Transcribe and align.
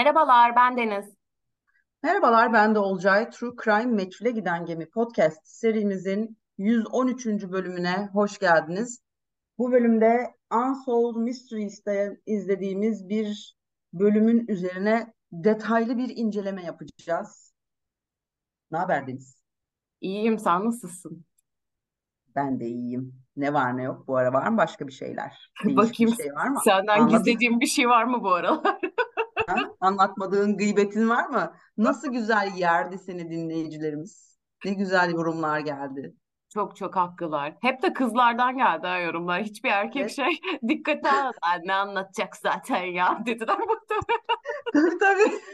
Merhabalar, 0.00 0.56
ben 0.56 0.76
Deniz. 0.76 1.14
Merhabalar, 2.02 2.52
ben 2.52 2.74
de 2.74 2.78
Olcay. 2.78 3.30
True 3.30 3.50
Crime 3.64 3.84
Meçhule 3.84 4.30
Giden 4.30 4.66
Gemi 4.66 4.90
podcast 4.90 5.46
serimizin 5.46 6.38
113. 6.58 7.26
bölümüne 7.26 8.08
hoş 8.12 8.38
geldiniz. 8.38 9.02
Bu 9.58 9.72
bölümde 9.72 10.34
Unsolved 10.54 11.20
Mysteries'te 11.22 12.20
izlediğimiz 12.26 13.08
bir 13.08 13.56
bölümün 13.92 14.46
üzerine 14.48 15.14
detaylı 15.32 15.98
bir 15.98 16.16
inceleme 16.16 16.64
yapacağız. 16.64 17.54
Ne 18.70 18.78
haber 18.78 19.06
Deniz? 19.06 19.36
İyiyim, 20.00 20.38
sen 20.38 20.64
nasılsın? 20.64 21.24
Ben 22.36 22.60
de 22.60 22.66
iyiyim. 22.66 23.14
Ne 23.36 23.54
var 23.54 23.76
ne 23.76 23.82
yok 23.82 24.08
bu 24.08 24.16
ara 24.16 24.32
var 24.32 24.48
mı 24.48 24.56
başka 24.56 24.86
bir 24.86 24.92
şeyler? 24.92 25.52
Değişik 25.64 25.70
bir 25.70 25.76
Bakayım 25.76 26.14
şey 26.14 26.32
var 26.34 26.48
mı? 26.48 26.58
senden 26.64 26.98
Anlat, 26.98 27.10
gizlediğim 27.10 27.60
bir 27.60 27.66
şey 27.66 27.88
var 27.88 28.04
mı 28.04 28.22
bu 28.22 28.32
aralar? 28.34 28.78
Anlatmadığın 29.80 30.56
gıybetin 30.56 31.08
var 31.08 31.26
mı? 31.28 31.52
Nasıl 31.76 32.12
güzel 32.12 32.52
yerdi 32.56 32.98
seni 32.98 33.30
dinleyicilerimiz. 33.30 34.38
Ne 34.64 34.72
güzel 34.74 35.10
yorumlar 35.10 35.60
geldi. 35.60 36.14
Çok 36.54 36.76
çok 36.76 36.96
haklılar. 36.96 37.56
Hep 37.60 37.82
de 37.82 37.92
kızlardan 37.92 38.56
geldi 38.56 38.86
ha 38.86 38.98
yorumlar. 38.98 39.42
Hiçbir 39.42 39.68
erkek 39.68 40.02
Evet. 40.02 40.16
şey 40.16 40.40
dikkate 40.68 41.10
almadı. 41.10 41.36
"Ay, 41.42 41.60
Ne 41.64 41.74
anlatacak 41.74 42.36
zaten 42.36 42.82
ya 42.84 43.22
dediler 43.26 43.58
muhtemelen. 43.58 44.20
Tabii 44.72 44.98
tabii. 44.98 45.40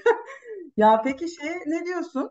Ya 0.76 1.02
peki 1.04 1.28
şey 1.28 1.50
ne 1.66 1.86
diyorsun? 1.86 2.30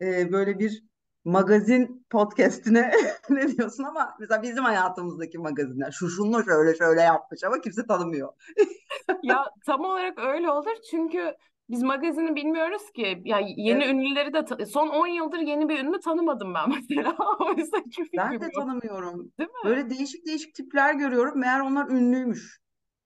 Ee, 0.00 0.32
böyle 0.32 0.58
bir 0.58 0.84
magazin 1.24 2.06
podcast'ine 2.10 2.92
ne 3.30 3.48
diyorsun 3.48 3.84
ama 3.84 4.14
mesela 4.20 4.42
bizim 4.42 4.64
hayatımızdaki 4.64 5.38
magazinler 5.38 5.90
şu 5.90 6.08
şunu 6.08 6.44
şöyle 6.44 6.74
şöyle 6.76 7.00
yapmış 7.00 7.44
ama 7.44 7.60
kimse 7.60 7.86
tanımıyor. 7.86 8.32
Ya 9.22 9.44
tam 9.66 9.80
olarak 9.80 10.18
öyle 10.18 10.50
olur 10.50 10.72
çünkü 10.90 11.34
biz 11.70 11.82
magazini 11.82 12.36
bilmiyoruz 12.36 12.90
ki. 12.92 13.22
Ya 13.24 13.38
yeni 13.56 13.84
Evet, 13.84 13.94
ünlüleri 13.94 14.32
de 14.34 14.44
ta- 14.44 14.66
son 14.66 14.88
10 14.88 15.06
yıldır 15.06 15.38
yeni 15.38 15.68
bir 15.68 15.78
ünlü 15.84 16.00
tanımadım 16.00 16.54
ben 16.54 16.68
mesela. 16.88 17.16
O 17.40 17.52
yüzden 17.58 17.82
hiçbir 17.86 18.18
ben 18.18 18.40
de 18.40 18.44
yok. 18.44 18.54
tanımıyorum. 18.54 19.32
Değil 19.38 19.50
mi? 19.50 19.54
Böyle 19.64 19.90
değişik 19.90 20.26
değişik 20.26 20.54
tipler 20.54 20.94
görüyorum. 20.94 21.38
Meğer 21.38 21.60
onlar 21.60 21.88
ünlüymüş. 21.88 22.60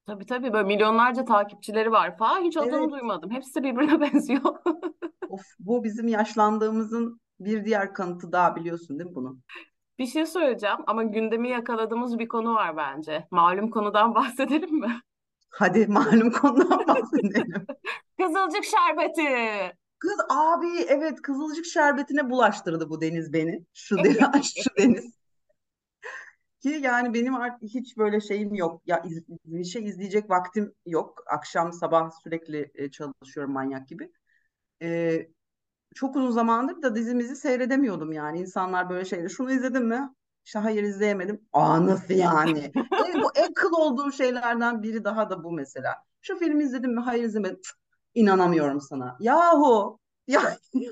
Tabii 0.07 0.27
tabii 0.27 0.53
böyle 0.53 0.67
milyonlarca 0.67 1.25
takipçileri 1.25 1.93
var 1.93 2.17
falan. 2.17 2.43
Hiç 2.43 2.57
adını 2.57 2.77
Evet. 2.79 2.91
duymadım. 2.93 3.31
Hepsi 3.31 3.63
birbirine 3.63 4.01
benziyor. 4.01 4.43
Of, 5.29 5.43
bu 5.59 5.85
bizim 5.85 6.09
yaşlandığımızın 6.09 7.21
bir 7.41 7.65
diğer 7.65 7.95
kanıtı 7.95 8.33
daha 8.33 8.57
biliyorsun 8.57 8.99
değil 8.99 9.11
mi 9.11 9.15
bunu? 9.15 9.39
Bir 9.99 10.07
şey 10.07 10.27
söyleyeceğim 10.27 10.77
ama 10.87 11.03
gündemi 11.03 11.49
yakaladığımız 11.49 12.19
bir 12.19 12.29
konu 12.29 12.55
var 12.55 12.77
bence. 12.77 13.29
Malum 13.31 13.71
konudan 13.71 14.15
bahsedelim 14.15 14.81
mi? 14.81 15.01
Hadi 15.51 15.87
malum 15.87 16.31
konudan 16.31 16.87
bahsedelim. 16.87 17.67
Kızılcık 18.21 18.65
şerbeti. 18.65 19.23
Kız 19.99 20.17
abi 20.31 20.81
evet 20.89 21.23
Kızılcık 21.23 21.67
şerbetine 21.67 22.31
bulaştırdı 22.31 22.91
bu 22.91 23.01
Deniz 23.01 23.33
beni. 23.33 23.65
Şu 23.75 23.99
Deniz, 23.99 24.55
şu 24.65 24.71
Deniz. 24.79 25.19
Ki 26.61 26.69
yani 26.69 27.15
benim 27.15 27.35
artık 27.35 27.63
hiç 27.75 27.97
böyle 27.97 28.21
şeyim 28.21 28.55
yok. 28.55 28.83
Ya 28.87 29.03
iz- 29.03 29.25
bir 29.45 29.65
şey 29.65 29.85
izleyecek 29.85 30.31
vaktim 30.31 30.75
yok. 30.87 31.23
Akşam 31.27 31.73
sabah 31.73 32.11
sürekli 32.23 32.71
e, 32.75 32.91
çalışıyorum 32.91 33.53
manyak 33.53 33.89
gibi. 33.89 34.13
E, 34.83 35.19
çok 35.95 36.17
uzun 36.17 36.31
zamandır 36.31 36.83
da 36.83 36.95
dizimizi 36.95 37.37
seyredemiyordum 37.37 38.13
yani. 38.13 38.39
İnsanlar 38.39 38.91
böyle 38.91 39.05
şeyler. 39.05 39.29
Şunu 39.29 39.53
izledin 39.53 39.85
mi? 39.85 40.15
İşte 40.45 40.59
hayır 40.59 40.83
izleyemedim. 40.83 41.41
Aa 41.53 41.87
nasıl 41.87 42.15
yani? 42.15 42.73
E, 43.09 43.23
bu 43.23 43.31
en 43.35 43.53
kıl 43.55 43.73
olduğum 43.73 44.13
şeylerden 44.13 44.83
biri 44.83 45.05
daha 45.05 45.31
da 45.31 45.45
bu 45.45 45.53
mesela. 45.53 45.95
Şu 46.23 46.39
filmi 46.39 46.65
izledin 46.65 46.91
mi? 46.95 47.01
Hayır 47.01 47.25
izlemedim. 47.25 47.61
Cık, 47.63 47.77
İnanamıyorum 48.15 48.81
sana. 48.81 49.17
Yahu 49.21 49.99
ya, 50.27 50.41
ya 50.75 50.91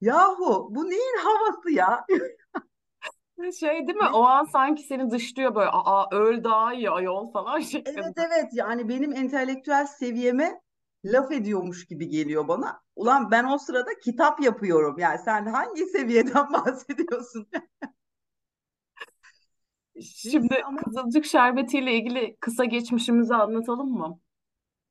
yahu 0.00 0.68
bu 0.70 0.90
neyin 0.90 1.18
havası 1.24 1.70
ya? 1.70 2.06
Şey 3.60 3.86
değil 3.86 3.98
mi? 3.98 4.08
O 4.12 4.22
an 4.22 4.44
sanki 4.44 4.82
seni 4.82 5.10
dışlıyor 5.10 5.54
böyle. 5.54 5.68
Aa 5.72 6.16
öl 6.16 6.44
daha 6.44 6.74
iyi 6.74 6.90
ayol 6.90 7.32
falan 7.32 7.56
Evet 7.56 7.66
şeklinde. 7.70 8.12
evet 8.16 8.48
yani 8.52 8.88
benim 8.88 9.12
entelektüel 9.12 9.86
seviyeme 9.86 10.60
laf 11.04 11.32
ediyormuş 11.32 11.86
gibi 11.86 12.08
geliyor 12.08 12.48
bana. 12.48 12.82
Ulan 12.96 13.30
ben 13.30 13.44
o 13.44 13.58
sırada 13.58 13.98
kitap 14.04 14.40
yapıyorum. 14.40 14.98
Yani 14.98 15.18
sen 15.24 15.46
hangi 15.46 15.86
seviyeden 15.86 16.52
bahsediyorsun? 16.52 17.46
Şimdi 20.02 20.62
ama 20.64 20.80
Kızılcık 20.82 21.24
şerbetiyle 21.24 21.94
ilgili 21.94 22.36
kısa 22.40 22.64
geçmişimizi 22.64 23.34
anlatalım 23.34 23.88
mı? 23.92 24.20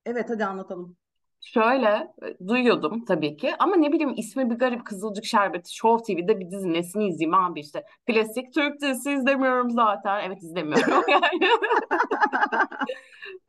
evet 0.06 0.30
hadi 0.30 0.46
anlatalım. 0.46 0.98
Şöyle 1.42 1.88
e, 2.24 2.48
duyuyordum 2.48 3.06
tabii 3.06 3.38
ki 3.38 3.54
ama 3.60 3.76
ne 3.76 3.92
bileyim 3.92 4.14
ismi 4.18 4.50
bir 4.50 4.56
garip 4.56 4.86
Kızılcık 4.86 5.26
Şerbeti 5.26 5.76
Show 5.76 6.14
TV'de 6.16 6.40
bir 6.40 6.52
dizi 6.52 6.74
nesini 6.74 7.08
izleyeyim 7.08 7.34
abi 7.34 7.60
işte. 7.60 7.84
Klasik 8.08 8.54
Türk 8.54 8.82
dizisi 8.82 9.12
izlemiyorum 9.12 9.70
zaten. 9.72 10.24
Evet 10.24 10.44
izlemiyorum 10.44 11.04
yani. 11.10 11.50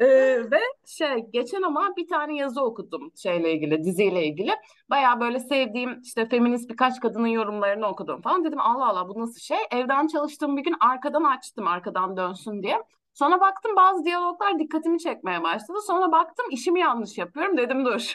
Ee, 0.01 0.07
ve 0.51 0.61
şey 0.99 1.27
geçen 1.33 1.63
ama 1.63 1.97
bir 1.97 2.09
tane 2.09 2.37
yazı 2.37 2.63
okudum 2.65 3.13
şeyle 3.17 3.53
ilgili 3.53 3.85
diziyle 3.85 4.27
ilgili. 4.27 4.53
Baya 4.91 5.21
böyle 5.21 5.41
sevdiğim 5.41 6.01
işte 6.03 6.29
feminist 6.29 6.71
birkaç 6.71 7.01
kadının 7.01 7.27
yorumlarını 7.27 7.87
okudum 7.87 8.21
falan. 8.23 8.45
Dedim 8.45 8.61
Allah 8.61 8.89
Allah 8.89 9.09
bu 9.09 9.21
nasıl 9.21 9.41
şey? 9.41 9.59
Evden 9.71 10.07
çalıştığım 10.07 10.57
bir 10.57 10.63
gün 10.65 10.75
arkadan 10.81 11.25
açtım 11.25 11.67
arkadan 11.67 12.17
dönsün 12.17 12.63
diye. 12.63 12.83
Sonra 13.15 13.41
baktım 13.41 13.77
bazı 13.77 14.05
diyaloglar 14.05 14.59
dikkatimi 14.59 14.99
çekmeye 14.99 15.43
başladı. 15.43 15.79
Sonra 15.87 16.13
baktım 16.13 16.47
işimi 16.51 16.81
yanlış 16.81 17.19
yapıyorum. 17.19 17.57
Dedim 17.57 17.85
dur. 17.85 18.15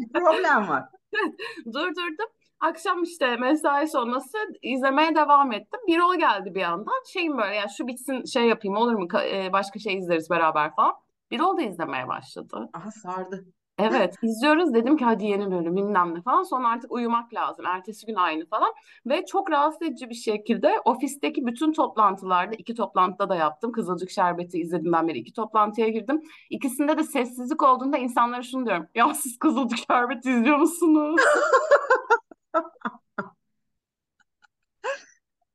Bir 0.00 0.12
problem 0.12 0.68
var. 0.68 0.84
Durdurdum. 1.66 2.26
Akşam 2.60 3.02
işte 3.02 3.36
mesai 3.36 3.88
sonrası 3.88 4.38
izlemeye 4.62 5.14
devam 5.14 5.52
ettim. 5.52 5.80
Bir 5.86 5.98
o 6.00 6.14
geldi 6.18 6.54
bir 6.54 6.60
yandan. 6.60 7.02
Şeyim 7.12 7.38
böyle 7.38 7.54
ya 7.54 7.68
şu 7.68 7.86
bitsin 7.86 8.24
şey 8.24 8.44
yapayım 8.44 8.76
olur 8.76 8.92
mu? 8.94 9.08
E, 9.24 9.52
Başka 9.52 9.78
şey 9.78 9.98
izleriz 9.98 10.30
beraber 10.30 10.74
falan. 10.74 10.94
Bir 11.30 11.38
da 11.38 11.62
izlemeye 11.62 12.08
başladı. 12.08 12.68
Aha 12.72 12.90
sardı. 12.90 13.46
Evet 13.78 14.14
izliyoruz 14.22 14.74
dedim 14.74 14.96
ki 14.96 15.04
hadi 15.04 15.24
yeni 15.26 15.50
bölüm 15.50 15.76
bilmem 15.76 16.14
ne 16.14 16.22
falan. 16.22 16.42
Sonra 16.42 16.68
artık 16.68 16.92
uyumak 16.92 17.34
lazım. 17.34 17.66
Ertesi 17.66 18.06
gün 18.06 18.14
aynı 18.14 18.46
falan. 18.46 18.72
Ve 19.06 19.26
çok 19.26 19.50
rahatsız 19.50 19.82
edici 19.82 20.10
bir 20.10 20.14
şekilde 20.14 20.80
ofisteki 20.84 21.46
bütün 21.46 21.72
toplantılarda 21.72 22.54
iki 22.54 22.74
toplantıda 22.74 23.28
da 23.28 23.36
yaptım. 23.36 23.72
Kızılcık 23.72 24.10
Şerbeti 24.10 24.58
izlediğimden 24.60 25.08
beri 25.08 25.18
iki 25.18 25.32
toplantıya 25.32 25.88
girdim. 25.88 26.22
İkisinde 26.50 26.98
de 26.98 27.02
sessizlik 27.02 27.62
olduğunda 27.62 27.98
insanlara 27.98 28.42
şunu 28.42 28.66
diyorum. 28.66 28.86
Ya 28.94 29.14
siz 29.14 29.38
Kızılcık 29.38 29.78
Şerbeti 29.78 30.30
izliyor 30.30 30.58
musunuz? 30.58 31.20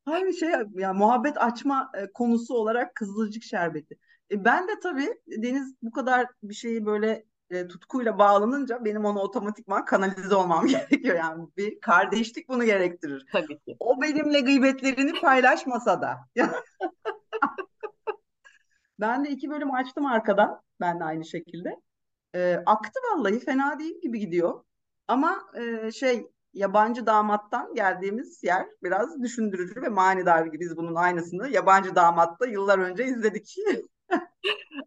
Hayır 0.05 0.33
şey 0.33 0.49
ya 0.73 0.93
muhabbet 0.93 1.37
açma 1.37 1.91
e, 1.97 2.11
konusu 2.13 2.53
olarak 2.53 2.95
Kızılcık 2.95 3.43
şerbeti. 3.43 3.97
E, 4.31 4.45
ben 4.45 4.67
de 4.67 4.79
tabii 4.83 5.19
Deniz 5.27 5.75
bu 5.81 5.91
kadar 5.91 6.27
bir 6.43 6.53
şeyi 6.53 6.85
böyle 6.85 7.25
e, 7.49 7.67
tutkuyla 7.67 8.19
bağlanınca 8.19 8.85
benim 8.85 9.05
onu 9.05 9.19
otomatikman 9.19 9.85
kanalize 9.85 10.35
olmam 10.35 10.67
gerekiyor. 10.67 11.15
Yani 11.15 11.47
bir 11.57 11.79
kardeşlik 11.79 12.49
bunu 12.49 12.63
gerektirir. 12.63 13.25
Tabii 13.31 13.59
ki. 13.59 13.75
O 13.79 14.01
benimle 14.01 14.39
gıybetlerini 14.39 15.21
paylaşmasa 15.21 16.01
da. 16.01 16.17
Ben 18.99 19.25
de 19.25 19.29
iki 19.29 19.49
bölüm 19.49 19.73
açtım 19.73 20.05
arkadan. 20.05 20.61
Ben 20.79 20.99
de 20.99 21.03
aynı 21.03 21.25
şekilde. 21.25 21.75
E, 22.35 22.63
aktı 22.65 22.99
vallahi 23.11 23.39
fena 23.39 23.79
değil 23.79 24.01
gibi 24.01 24.19
gidiyor. 24.19 24.63
Ama 25.07 25.39
e, 25.55 25.91
şey 25.91 26.27
yabancı 26.53 27.05
damattan 27.05 27.75
geldiğimiz 27.75 28.43
yer 28.43 28.67
biraz 28.83 29.21
düşündürücü 29.21 29.81
ve 29.81 29.89
manidar 29.89 30.45
gibi. 30.45 30.59
Biz 30.59 30.77
bunun 30.77 30.95
aynısını 30.95 31.49
yabancı 31.49 31.95
damatta 31.95 32.45
yıllar 32.45 32.79
önce 32.79 33.05
izledik. 33.05 33.55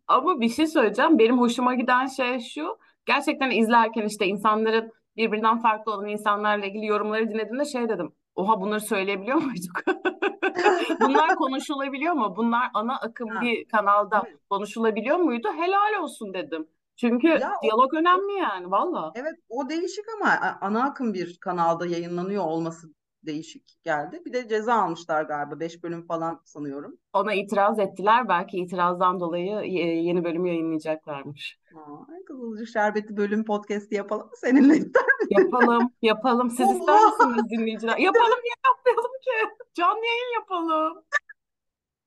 Ama 0.08 0.40
bir 0.40 0.48
şey 0.48 0.66
söyleyeceğim. 0.66 1.18
Benim 1.18 1.40
hoşuma 1.40 1.74
giden 1.74 2.06
şey 2.06 2.40
şu. 2.40 2.78
Gerçekten 3.06 3.50
izlerken 3.50 4.02
işte 4.06 4.26
insanların 4.26 4.92
birbirinden 5.16 5.58
farklı 5.58 5.92
olan 5.92 6.08
insanlarla 6.08 6.66
ilgili 6.66 6.86
yorumları 6.86 7.28
dinlediğimde 7.30 7.64
şey 7.64 7.88
dedim. 7.88 8.12
Oha 8.34 8.60
bunları 8.60 8.80
söyleyebiliyor 8.80 9.36
muyduk? 9.36 9.82
Bunlar 11.00 11.34
konuşulabiliyor 11.36 12.14
mu? 12.14 12.34
Bunlar 12.36 12.70
ana 12.74 12.96
akım 13.00 13.28
Ha, 13.28 13.40
bir 13.40 13.64
kanalda 13.68 14.22
evet. 14.26 14.38
konuşulabiliyor 14.50 15.16
muydu? 15.16 15.48
Helal 15.56 16.02
olsun 16.02 16.34
dedim. 16.34 16.66
Çünkü 16.96 17.26
Ya 17.28 17.52
diyalog 17.62 17.94
o- 17.94 17.96
önemli 17.96 18.32
yani 18.32 18.70
valla. 18.70 19.12
evet 19.14 19.34
o 19.48 19.68
değişik 19.68 20.04
ama 20.20 20.38
ana 20.60 20.84
akım 20.84 21.14
bir 21.14 21.38
kanalda 21.40 21.86
yayınlanıyor 21.86 22.44
olması 22.44 22.86
değişik 23.26 23.82
geldi. 23.82 24.22
Bir 24.26 24.32
de 24.32 24.48
ceza 24.48 24.74
almışlar 24.74 25.22
galiba. 25.22 25.60
Beş 25.60 25.82
bölüm 25.82 26.06
falan 26.06 26.40
sanıyorum. 26.44 26.98
Ona 27.12 27.34
itiraz 27.34 27.78
ettiler. 27.78 28.28
Belki 28.28 28.56
itirazdan 28.58 29.20
dolayı 29.20 29.46
ye- 29.46 30.02
yeni 30.02 30.24
bölüm 30.24 30.46
yayınlayacaklarmış. 30.46 31.58
Aa, 31.76 32.04
Kızılcık 32.26 32.68
Şerbeti 32.68 33.16
bölüm 33.16 33.44
podcast'i 33.44 33.94
yapalım 33.94 34.26
mı 34.26 34.32
seninle 34.36 34.76
ister 34.76 35.02
misin? 35.20 35.42
Yapalım, 35.42 35.90
yapalım. 36.02 36.50
Siz 36.50 36.70
ister 36.70 36.92
Allah! 36.94 37.06
misiniz 37.28 37.50
dinleyiciler? 37.50 37.98
Yapalım 37.98 38.38
ya 38.44 38.54
yapmayalım 38.70 39.12
ki. 39.22 39.56
Canlı 39.74 40.04
yayın 40.06 40.34
yapalım. 40.40 41.04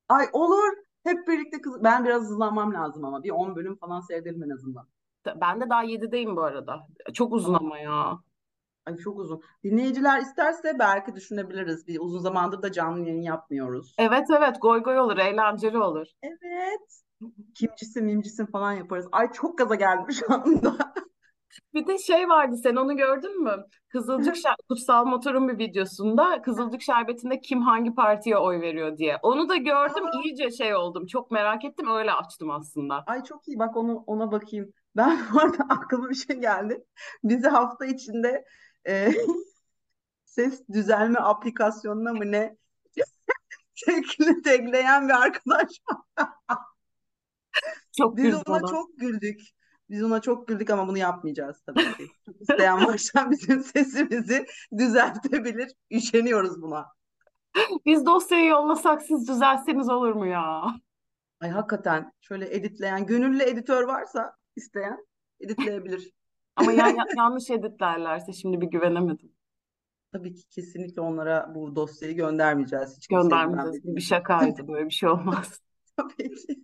Ay 0.10 0.26
olur. 0.34 0.74
Hep 1.04 1.28
birlikte 1.28 1.62
kız... 1.62 1.84
Ben 1.84 2.06
biraz 2.06 2.22
hızlanmam 2.22 2.74
lazım 2.74 3.06
ama. 3.06 3.24
Bir 3.24 3.30
10 3.32 3.56
bölüm 3.56 3.76
falan 3.76 4.02
seyredelim 4.02 4.44
en 4.44 4.50
azından. 4.50 4.88
Ben 5.42 5.62
de 5.62 5.70
daha 5.70 5.84
7'deyim 5.84 6.36
bu 6.36 6.42
arada. 6.44 6.88
Çok 7.14 7.34
uzun 7.34 7.54
ama 7.54 7.80
ya. 7.80 8.20
Ay 8.88 8.98
çok 8.98 9.20
uzun. 9.20 9.42
Dinleyiciler 9.64 10.22
isterse 10.22 10.80
belki 10.80 11.16
düşünebiliriz. 11.16 11.88
Bir 11.88 12.00
uzun 12.00 12.20
zamandır 12.20 12.62
da 12.62 12.72
canlı 12.72 13.08
yayın 13.08 13.22
yapmıyoruz. 13.22 13.96
Evet 13.98 14.26
evet 14.38 14.56
goy 14.62 14.84
goy 14.84 15.00
olur, 15.00 15.18
eğlenceli 15.18 15.78
olur. 15.78 16.08
Evet. 16.24 17.04
Kimcisin 17.56 18.06
mimcisin 18.06 18.46
falan 18.46 18.74
yaparız. 18.74 19.08
Ay 19.12 19.32
çok 19.32 19.58
gaza 19.58 19.76
geldim 19.76 20.12
şu 20.12 20.34
anda. 20.34 20.78
Bir 21.74 21.88
de 21.88 21.98
şey 21.98 22.30
vardı 22.30 22.56
sen 22.64 22.76
onu 22.76 22.98
gördün 22.98 23.44
mü? 23.44 23.56
Kızılcık 23.90 24.36
Şer- 24.36 24.56
Kutsal 24.70 25.06
Motor'un 25.06 25.48
bir 25.50 25.58
videosunda 25.58 26.42
Kızılcık 26.42 26.82
Şerbeti'nde 26.82 27.42
kim 27.42 27.62
hangi 27.62 27.96
partiye 27.96 28.38
oy 28.38 28.62
veriyor 28.62 28.98
diye. 28.98 29.18
Onu 29.24 29.50
da 29.50 29.56
gördüm 29.56 30.06
Aa. 30.06 30.22
iyice 30.26 30.52
şey 30.52 30.76
oldum. 30.76 31.06
Çok 31.06 31.32
merak 31.32 31.66
ettim 31.66 31.88
öyle 31.90 32.14
açtım 32.14 32.52
aslında. 32.52 33.04
Ay 33.08 33.24
çok 33.24 33.48
iyi 33.48 33.60
bak 33.60 33.78
onu 33.78 34.04
ona 34.08 34.32
bakayım. 34.32 34.74
Ben 34.96 35.20
bu 35.34 35.40
arada 35.40 35.64
aklıma 35.70 36.10
bir 36.10 36.16
şey 36.16 36.36
geldi. 36.36 36.84
Bizi 37.24 37.48
hafta 37.48 37.86
içinde 37.86 38.46
e, 38.88 39.12
ses 40.26 40.62
düzelme 40.74 41.20
aplikasyonuna 41.20 42.14
mı 42.14 42.32
ne 42.32 42.58
şeklinde 43.76 44.42
tekleyen 44.42 45.08
bir 45.08 45.14
arkadaş. 45.14 45.70
Çok 47.98 48.18
Biz 48.18 48.36
ona 48.36 48.44
ona. 48.46 48.68
çok 48.68 48.98
güldük. 48.98 49.42
Biz 49.90 50.04
ona 50.04 50.22
çok 50.22 50.48
güldük 50.48 50.70
ama 50.70 50.88
bunu 50.88 50.98
yapmayacağız 50.98 51.62
tabii 51.66 51.98
ki. 51.98 52.08
İsteyen 52.40 52.86
varsa 52.86 53.28
bizim 53.32 53.64
sesimizi 53.64 54.46
düzeltebilir. 54.78 55.72
Üşeniyoruz 55.92 56.62
buna. 56.62 56.86
Biz 57.86 58.06
dosyayı 58.06 58.46
yollasak 58.46 59.02
siz 59.02 59.28
düzelseniz 59.28 59.90
olur 59.90 60.14
mu 60.14 60.28
ya? 60.28 60.64
Ay 61.40 61.50
hakikaten 61.50 62.12
şöyle 62.22 62.56
editleyen, 62.56 63.06
gönüllü 63.06 63.44
editör 63.44 63.84
varsa 63.84 64.36
isteyen 64.56 65.06
editleyebilir. 65.40 66.12
Ama 66.58 66.72
ya, 66.72 66.88
ya- 66.88 67.06
yanlış 67.18 67.50
editlerlerse 67.50 68.34
şimdi 68.34 68.62
bir 68.62 68.68
güvenemedim. 68.68 69.32
Tabii 70.12 70.36
ki 70.36 70.44
kesinlikle 70.50 71.02
onlara 71.02 71.56
bu 71.56 71.76
dosyayı 71.76 72.16
göndermeyeceğiz. 72.16 72.98
Hiç 72.98 73.08
Göndermeyeceğiz. 73.08 73.86
Bir 73.96 74.02
şakaydı 74.12 74.68
böyle 74.68 74.86
bir 74.86 74.94
şey 74.94 75.10
olmaz. 75.10 75.62
Tabii 75.98 76.36
ki. 76.36 76.64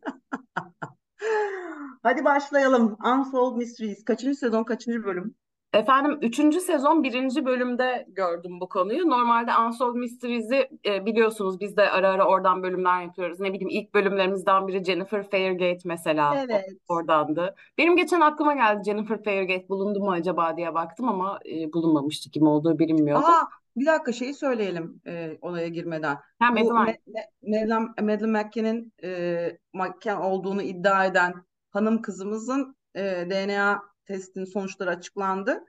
Hadi 2.04 2.26
başlayalım. 2.26 2.98
Unsolved 3.06 3.58
Mysteries. 3.58 4.06
Kaçıncı 4.06 4.40
sezon, 4.40 4.64
kaçıncı 4.64 5.04
bölüm? 5.04 5.36
Efendim 5.74 6.18
3. 6.22 6.36
sezon 6.62 7.04
birinci 7.04 7.46
bölümde 7.46 8.06
gördüm 8.08 8.60
bu 8.60 8.70
konuyu. 8.70 9.10
Normalde 9.10 9.52
Unsolved 9.68 10.00
Mysteries'i 10.00 10.70
e, 10.86 11.06
biliyorsunuz 11.06 11.60
biz 11.60 11.78
de 11.78 11.90
ara 11.90 12.10
ara 12.10 12.28
oradan 12.28 12.64
bölümler 12.64 13.02
yapıyoruz. 13.02 13.40
Ne 13.40 13.54
bileyim 13.54 13.70
ilk 13.70 13.94
bölümlerimizden 13.94 14.68
biri 14.68 14.84
Jennifer 14.84 15.30
Fairgate 15.30 15.80
mesela 15.86 16.36
Evet. 16.44 16.66
oradandı. 16.88 17.56
Benim 17.78 17.96
geçen 17.96 18.22
aklıma 18.22 18.54
geldi 18.54 18.82
Jennifer 18.86 19.24
Fairgate 19.24 19.70
bulundu 19.70 20.00
mu 20.00 20.12
acaba 20.12 20.58
diye 20.58 20.74
baktım 20.74 21.10
ama 21.10 21.40
e, 21.46 21.74
bulunmamıştı. 21.74 22.32
Kim 22.32 22.48
olduğu 22.48 22.80
bilinmiyordu. 22.80 23.26
Aa, 23.26 23.48
bir 23.76 23.86
dakika 23.86 24.12
şeyi 24.12 24.34
söyleyelim 24.34 25.02
e, 25.08 25.38
olaya 25.42 25.68
girmeden. 25.68 26.18
Ha 26.40 26.50
Bu 26.50 26.74
Madeline. 26.74 26.98
Me- 27.08 27.26
Madeleine, 27.44 27.88
Madeleine 28.02 28.44
McCann'in 28.44 28.94
e, 29.04 29.58
McCann 29.74 30.22
olduğunu 30.22 30.62
iddia 30.62 31.06
eden 31.06 31.34
hanım 31.72 32.02
kızımızın 32.02 32.76
e, 32.96 33.02
DNA 33.30 33.93
testinin 34.06 34.46
sonuçları 34.46 34.90
açıklandı. 34.90 35.66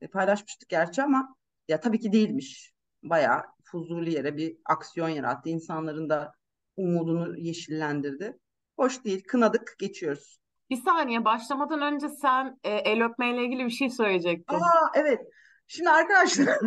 E, 0.00 0.08
paylaşmıştık 0.08 0.68
gerçi 0.68 1.02
ama 1.02 1.36
ya 1.68 1.80
tabii 1.80 2.00
ki 2.00 2.12
değilmiş. 2.12 2.72
Bayağı 3.02 3.42
fuzuli 3.64 4.14
yere 4.14 4.36
bir 4.36 4.56
aksiyon 4.64 5.08
yarattı. 5.08 5.48
İnsanların 5.48 6.08
da 6.08 6.34
umudunu 6.76 7.38
yeşillendirdi. 7.38 8.38
Hoş 8.76 9.04
değil. 9.04 9.24
Kınadık. 9.28 9.74
Geçiyoruz. 9.78 10.40
Bir 10.70 10.76
saniye 10.76 11.24
başlamadan 11.24 11.82
önce 11.82 12.08
sen 12.08 12.58
e, 12.64 12.70
el 12.70 13.04
öpmeyle 13.04 13.44
ilgili 13.44 13.64
bir 13.64 13.70
şey 13.70 13.90
söyleyecektin. 13.90 14.54
Aa 14.54 14.90
evet. 14.94 15.20
Şimdi 15.66 15.90
arkadaşlar 15.90 16.58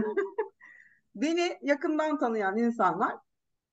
beni 1.15 1.57
yakından 1.61 2.19
tanıyan 2.19 2.57
insanlar 2.57 3.15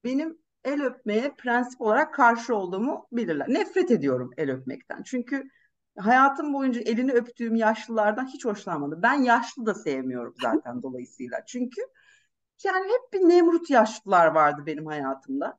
benim 0.05 0.39
el 0.65 0.83
öpmeye 0.83 1.35
prensip 1.39 1.81
olarak 1.81 2.15
karşı 2.15 2.55
olduğumu 2.55 3.07
bilirler. 3.13 3.49
Nefret 3.49 3.91
ediyorum 3.91 4.31
el 4.37 4.51
öpmekten. 4.51 5.03
Çünkü 5.03 5.51
hayatım 5.99 6.53
boyunca 6.55 6.81
elini 6.81 7.13
öptüğüm 7.13 7.55
yaşlılardan 7.57 8.27
hiç 8.27 8.45
hoşlanmadım. 8.45 9.03
Ben 9.03 9.15
yaşlı 9.23 9.67
da 9.67 9.75
sevmiyorum 9.75 10.35
zaten 10.43 10.83
dolayısıyla. 10.83 11.45
Çünkü 11.47 11.81
yani 12.65 12.87
hep 12.87 13.13
bir 13.13 13.29
Nemrut 13.29 13.71
yaşlılar 13.71 14.27
vardı 14.27 14.63
benim 14.67 14.87
hayatımda. 14.87 15.59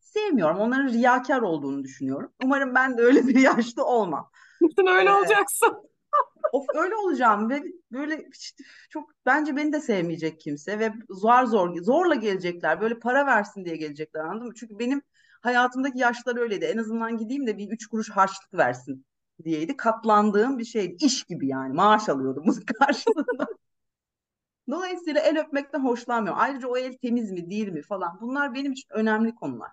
Sevmiyorum. 0.00 0.58
Onların 0.58 0.88
riyakar 0.88 1.42
olduğunu 1.42 1.84
düşünüyorum. 1.84 2.32
Umarım 2.44 2.74
ben 2.74 2.98
de 2.98 3.02
öyle 3.02 3.26
bir 3.26 3.40
yaşlı 3.40 3.84
olmam. 3.84 4.30
Sen 4.76 4.86
öyle 4.86 5.10
Ee, 5.10 5.12
olacaksın. 5.12 5.88
Of 6.52 6.66
öyle 6.74 6.96
olacağım 6.96 7.50
ve 7.50 7.62
böyle 7.92 8.28
işte 8.32 8.64
çok 8.90 9.10
bence 9.26 9.56
beni 9.56 9.72
de 9.72 9.80
sevmeyecek 9.80 10.40
kimse 10.40 10.78
ve 10.78 10.92
zor 11.10 11.44
zor 11.44 11.82
zorla 11.82 12.14
gelecekler. 12.14 12.80
Böyle 12.80 12.98
para 12.98 13.26
versin 13.26 13.64
diye 13.64 13.76
gelecekler 13.76 14.20
anladın 14.20 14.46
mı? 14.46 14.54
Çünkü 14.54 14.78
benim 14.78 15.02
hayatımdaki 15.42 15.98
yaşlar 15.98 16.36
öyleydi. 16.36 16.64
En 16.64 16.78
azından 16.78 17.16
gideyim 17.18 17.46
de 17.46 17.58
bir 17.58 17.70
üç 17.70 17.86
kuruş 17.86 18.10
harçlık 18.10 18.54
versin 18.54 19.06
diyeydi. 19.44 19.76
Katlandığım 19.76 20.58
bir 20.58 20.64
şeydi. 20.64 20.96
İş 21.04 21.24
gibi 21.24 21.48
yani. 21.48 21.74
Maaş 21.74 22.08
alıyordum 22.08 22.44
bunun 22.46 22.60
karşılığında. 22.78 23.46
Dolayısıyla 24.70 25.20
el 25.20 25.38
öpmekten 25.38 25.84
hoşlanmıyorum. 25.84 26.40
Ayrıca 26.40 26.68
o 26.68 26.76
el 26.76 26.96
temiz 27.02 27.30
mi 27.30 27.50
değil 27.50 27.68
mi 27.68 27.82
falan. 27.82 28.18
Bunlar 28.20 28.54
benim 28.54 28.72
için 28.72 28.88
önemli 28.90 29.34
konular. 29.34 29.70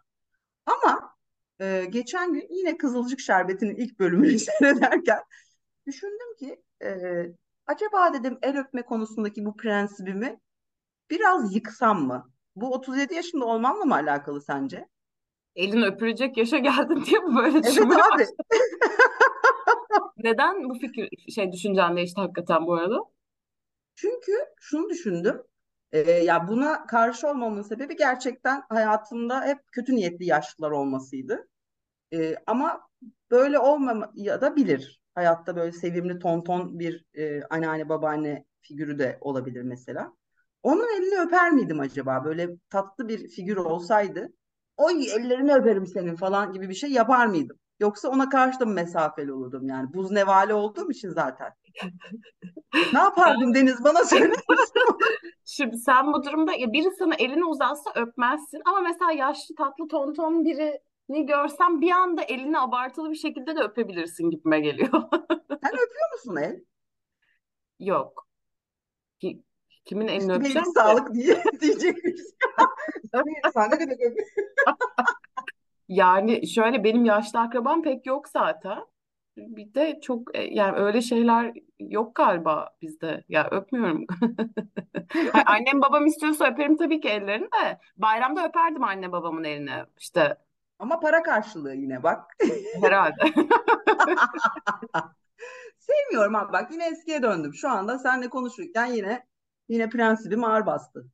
Ama 0.66 1.16
e, 1.60 1.86
geçen 1.90 2.34
gün 2.34 2.48
yine 2.50 2.78
Kızılcık 2.78 3.20
Şerbeti'nin 3.20 3.76
ilk 3.76 4.00
bölümünü 4.00 4.40
seyrederken 4.40 5.20
düşündüm 5.88 6.36
ki 6.40 6.64
e, 6.84 6.90
acaba 7.68 8.14
dedim 8.14 8.38
el 8.42 8.60
öpme 8.60 8.82
konusundaki 8.82 9.46
bu 9.46 9.58
prensibimi 9.58 10.40
biraz 11.10 11.56
yıksam 11.56 12.08
mı? 12.08 12.32
Bu 12.56 12.74
37 12.74 13.14
yaşında 13.14 13.46
olmamla 13.46 13.86
mı 13.86 13.96
alakalı 13.96 14.42
sence? 14.42 14.88
Elin 15.56 15.82
öpülecek 15.82 16.38
yaşa 16.38 16.58
geldin 16.58 17.04
diye 17.06 17.20
mi 17.20 17.36
böyle 17.36 17.58
Evet 17.58 17.80
abi. 17.80 18.26
Neden 20.18 20.70
bu 20.70 20.80
fikir 20.80 21.10
şey 21.36 21.52
düşüncen 21.52 21.98
değişti 21.98 22.22
hakikaten 22.22 22.66
bu 22.68 22.74
arada? 22.76 23.00
Çünkü 23.96 24.32
şunu 24.60 24.90
düşündüm. 24.90 25.42
E, 25.92 26.00
ya 26.12 26.48
buna 26.48 26.86
karşı 26.88 27.28
olmamın 27.30 27.62
sebebi 27.62 27.96
gerçekten 27.98 28.64
hayatımda 28.70 29.46
hep 29.46 29.60
kötü 29.72 29.96
niyetli 29.96 30.26
yaşlılar 30.26 30.72
olmasıydı. 30.72 31.48
E, 32.14 32.36
ama 32.48 32.90
böyle 33.32 33.60
olmaya 33.60 34.42
da 34.42 34.56
bilir. 34.56 35.02
Hayatta 35.16 35.56
böyle 35.56 35.72
sevimli 35.72 36.20
tonton 36.20 36.80
bir 36.80 37.06
e, 37.14 37.44
anneanne 37.44 37.90
babaanne 37.90 38.46
figürü 38.62 39.00
de 39.00 39.18
olabilir 39.22 39.62
mesela. 39.62 40.14
Onun 40.64 40.98
elini 40.98 41.22
öper 41.28 41.52
miydim 41.52 41.80
acaba? 41.80 42.26
Böyle 42.26 42.50
tatlı 42.70 43.08
bir 43.08 43.30
figür 43.30 43.58
olsaydı, 43.58 44.30
oy 44.78 45.12
ellerini 45.12 45.54
öperim 45.56 45.88
senin 45.88 46.16
falan 46.16 46.54
gibi 46.54 46.70
bir 46.70 46.74
şey 46.76 46.92
yapar 46.92 47.28
mıydım? 47.28 47.58
Yoksa 47.80 48.10
ona 48.10 48.30
karşı 48.30 48.60
da 48.60 48.66
mı 48.66 48.74
mesafeli 48.74 49.34
olurdum 49.34 49.68
yani? 49.68 49.94
Buz 49.94 50.12
nevale 50.12 50.54
olduğum 50.54 50.92
için 50.92 51.10
zaten. 51.10 51.54
Ne 52.94 53.00
yapardım 53.00 53.54
Deniz? 53.54 53.84
Bana 53.84 54.00
misin? 54.00 54.34
Şimdi 55.46 55.78
sen 55.78 56.14
bu 56.14 56.24
durumda 56.24 56.54
ya 56.54 56.74
biri 56.74 56.92
sana 57.00 57.16
elini 57.16 57.46
uzatsa 57.46 57.92
öpmezsin 57.96 58.62
ama 58.66 58.82
mesela 58.82 59.12
yaşlı 59.12 59.56
tatlı 59.56 59.88
tonton 59.88 60.46
birini 60.46 61.26
görsen 61.26 61.82
bir 61.82 61.92
anda 61.92 62.22
elini 62.22 62.60
abartılı 62.60 63.12
bir 63.12 63.16
şekilde 63.16 63.56
de 63.56 63.60
öpebilirsin 63.60 64.30
gibime 64.30 64.60
geliyor. 64.60 64.90
Sen 65.50 65.74
öpüyor 65.74 66.12
musun 66.14 66.36
el? 66.36 66.64
Yok. 67.80 68.28
Ki, 69.20 69.44
kimin 69.86 70.08
elini 70.08 70.18
Üstüme 70.18 70.36
öpeceğim 70.36 70.66
sağlık 70.66 71.14
diye 71.14 71.44
diyecekmiş. 71.62 72.22
Sen 73.54 73.72
ne 73.72 73.80
demek 73.80 74.02
öpüyorsun? 74.02 74.36
Yani 75.88 76.48
şöyle 76.48 76.84
benim 76.84 77.06
yaşlı 77.06 77.40
akrabam 77.40 77.82
pek 77.84 78.06
yok 78.06 78.28
zaten. 78.30 78.80
Bir 79.38 79.74
de 79.74 80.00
çok 80.02 80.38
e, 80.38 80.42
yani 80.44 80.78
öyle 80.78 81.02
şeyler 81.02 81.54
yok 81.80 82.16
galiba 82.16 82.70
bizde. 82.82 83.24
Ya 83.30 83.48
öpmüyorum. 83.52 84.06
Annem 85.46 85.82
babam 85.82 86.06
istiyorsa 86.06 86.52
öperim 86.52 86.78
tabii 86.78 87.02
ki 87.02 87.10
ellerini 87.10 87.46
de. 87.46 87.80
Bayramda 87.98 88.48
öperdim 88.48 88.84
anne 88.84 89.12
babamın 89.12 89.44
elini. 89.44 89.72
İşte 89.98 90.38
Ama 90.80 91.00
para 91.00 91.24
karşılığı 91.24 91.76
yine 91.76 92.04
bak. 92.04 92.36
herhalde. 92.82 93.34
Sevmiyorum 95.80 96.36
abi 96.36 96.54
bak 96.54 96.72
yine 96.72 96.88
eskiye 96.88 97.22
döndüm. 97.24 97.54
Şu 97.54 97.70
anda 97.70 98.00
seninle 98.00 98.30
konuşurken 98.30 98.86
yine 98.86 99.26
yine 99.70 99.90
prensibim 99.90 100.44
ağır 100.44 100.66
bastı. 100.66 101.06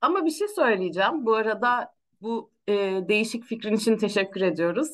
Ama 0.00 0.24
bir 0.24 0.30
şey 0.30 0.48
söyleyeceğim. 0.48 1.26
Bu 1.26 1.34
arada 1.34 1.94
bu 2.22 2.50
e, 2.68 2.72
değişik 3.08 3.44
fikrin 3.44 3.74
için 3.74 3.96
teşekkür 3.96 4.40
ediyoruz. 4.40 4.88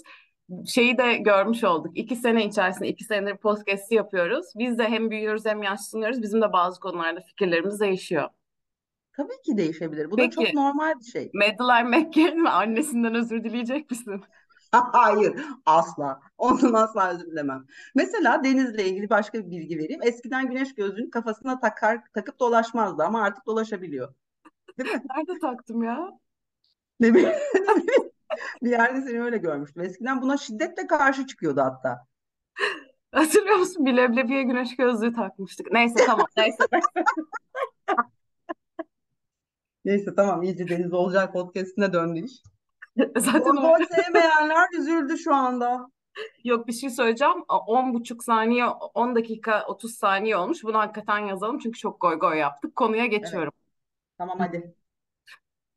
Şeyi 0.66 0.98
de 0.98 1.16
görmüş 1.16 1.64
olduk. 1.64 1.98
İki 1.98 2.16
sene 2.16 2.46
içerisinde, 2.46 2.88
iki 2.88 3.04
senedir 3.04 3.36
podcast'i 3.36 3.94
yapıyoruz. 3.94 4.46
Biz 4.58 4.78
de 4.78 4.84
hem 4.84 5.10
büyüyoruz 5.10 5.46
hem 5.46 5.62
yaşlanıyoruz. 5.62 6.22
Bizim 6.22 6.42
de 6.42 6.52
bazı 6.52 6.80
konularda 6.80 7.20
fikirlerimiz 7.20 7.80
değişiyor. 7.80 8.28
Tabii 9.16 9.42
ki 9.46 9.56
değişebilir. 9.56 10.10
Bu 10.10 10.18
da 10.18 10.30
çok 10.30 10.44
Peki, 10.44 10.56
normal 10.56 11.00
bir 11.00 11.04
şey. 11.04 11.30
Madeline 11.34 11.98
McCann 11.98 12.38
mi? 12.38 12.48
Annesinden 12.48 13.14
özür 13.14 13.44
dileyecek 13.44 13.90
misin? 13.90 14.20
Hayır, 14.92 15.34
asla. 15.66 16.20
Ondan 16.38 16.72
asla 16.72 17.10
özür 17.10 17.26
dilemem. 17.26 17.66
Mesela 17.94 18.44
denizle 18.44 18.84
ilgili 18.84 19.10
başka 19.10 19.38
bir 19.38 19.50
bilgi 19.50 19.78
vereyim. 19.78 20.00
Eskiden 20.02 20.48
güneş 20.48 20.74
gözlüğünü 20.74 21.10
kafasına 21.10 21.60
takar, 21.60 22.00
takıp 22.14 22.40
dolaşmazdı 22.40 23.02
ama 23.02 23.22
artık 23.22 23.46
dolaşabiliyor. 23.46 24.14
Değil 24.78 24.90
mi? 24.90 25.02
Nerede 25.16 25.38
taktım 25.38 25.82
ya? 25.82 26.18
Ne 27.00 27.14
bileyim. 27.14 27.32
Bir 28.62 28.70
yerde 28.70 29.00
seni 29.02 29.22
öyle 29.22 29.38
görmüştüm. 29.38 29.82
Eskiden 29.82 30.22
buna 30.22 30.36
şiddetle 30.36 30.86
karşı 30.86 31.26
çıkıyordu 31.26 31.60
hatta. 31.60 32.06
Hatırlıyor 33.12 33.56
musun? 33.56 33.86
Bir 33.86 33.96
leblebiye 33.96 34.42
güneş 34.42 34.76
gözlüğü 34.76 35.12
takmıştık. 35.12 35.72
Neyse 35.72 35.94
tamam. 36.06 36.26
Neyse. 36.36 36.58
Neyse 39.84 40.14
tamam 40.16 40.42
iyice 40.42 40.68
Deniz 40.68 40.92
Olcay 40.92 41.32
podcastine 41.32 41.92
döndü 41.92 42.20
iş. 42.20 42.32
Zaten 43.16 43.56
öyle. 43.56 43.86
sevmeyenler 43.86 44.68
üzüldü 44.78 45.18
şu 45.18 45.34
anda. 45.34 45.88
Yok 46.44 46.66
bir 46.66 46.72
şey 46.72 46.90
söyleyeceğim. 46.90 47.44
10 47.48 47.94
buçuk 47.94 48.24
saniye, 48.24 48.66
10 48.66 49.14
dakika 49.14 49.64
30 49.66 49.94
saniye 49.94 50.36
olmuş. 50.36 50.64
Bunu 50.64 50.78
hakikaten 50.78 51.18
yazalım 51.18 51.58
çünkü 51.58 51.78
çok 51.78 52.00
goy 52.00 52.18
goy 52.18 52.38
yaptık. 52.38 52.76
Konuya 52.76 53.04
Evet, 53.04 53.10
geçiyorum. 53.10 53.52
tamam 54.18 54.38
hadi. 54.38 54.74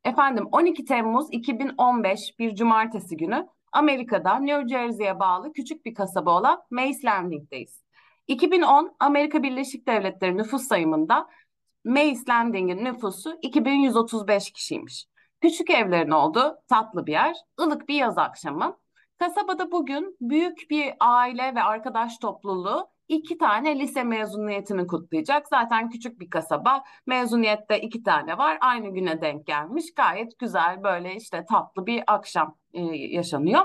Efendim 0.04 0.48
12 0.52 0.86
Temmuz 0.86 1.28
2015 1.32 2.40
bir 2.40 2.56
cumartesi 2.56 3.18
günü 3.18 3.48
Amerika'da 3.72 4.40
New 4.40 4.68
Jersey'ye 4.68 5.20
bağlı 5.20 5.54
küçük 5.54 5.86
bir 5.86 5.94
kasaba 5.94 6.40
olan 6.40 6.62
Mays 6.72 7.06
Landing'deyiz. 7.06 7.84
2010 8.28 8.96
Amerika 9.00 9.44
Birleşik 9.44 9.88
Devletleri 9.88 10.38
nüfus 10.38 10.68
sayımında 10.68 11.30
Mays 11.86 12.30
Landing'in 12.30 12.86
nüfusu 12.86 13.38
2135 13.42 14.52
kişiymiş. 14.52 15.06
Küçük 15.42 15.70
evlerin 15.70 16.12
olduğu 16.12 16.58
tatlı 16.68 17.06
bir 17.06 17.12
yer, 17.12 17.36
ılık 17.62 17.90
bir 17.90 17.96
yaz 17.96 18.18
akşamı. 18.18 18.78
Kasabada 19.20 19.72
bugün 19.72 20.18
büyük 20.22 20.70
bir 20.70 20.94
aile 21.00 21.56
ve 21.56 21.64
arkadaş 21.64 22.18
topluluğu 22.18 22.90
iki 23.10 23.38
tane 23.38 23.80
lise 23.80 24.04
mezuniyetini 24.04 24.88
kutlayacak. 24.88 25.48
Zaten 25.48 25.90
küçük 25.90 26.20
bir 26.20 26.30
kasaba. 26.30 26.84
Mezuniyette 27.06 27.82
iki 27.82 28.04
tane 28.04 28.38
var. 28.38 28.58
Aynı 28.62 28.90
güne 28.90 29.22
denk 29.22 29.46
gelmiş. 29.46 29.86
Gayet 29.96 30.40
güzel 30.40 30.84
böyle 30.84 31.16
işte 31.16 31.46
tatlı 31.50 31.86
bir 31.86 32.04
akşam 32.08 32.56
e, 32.74 32.82
yaşanıyor. 32.96 33.62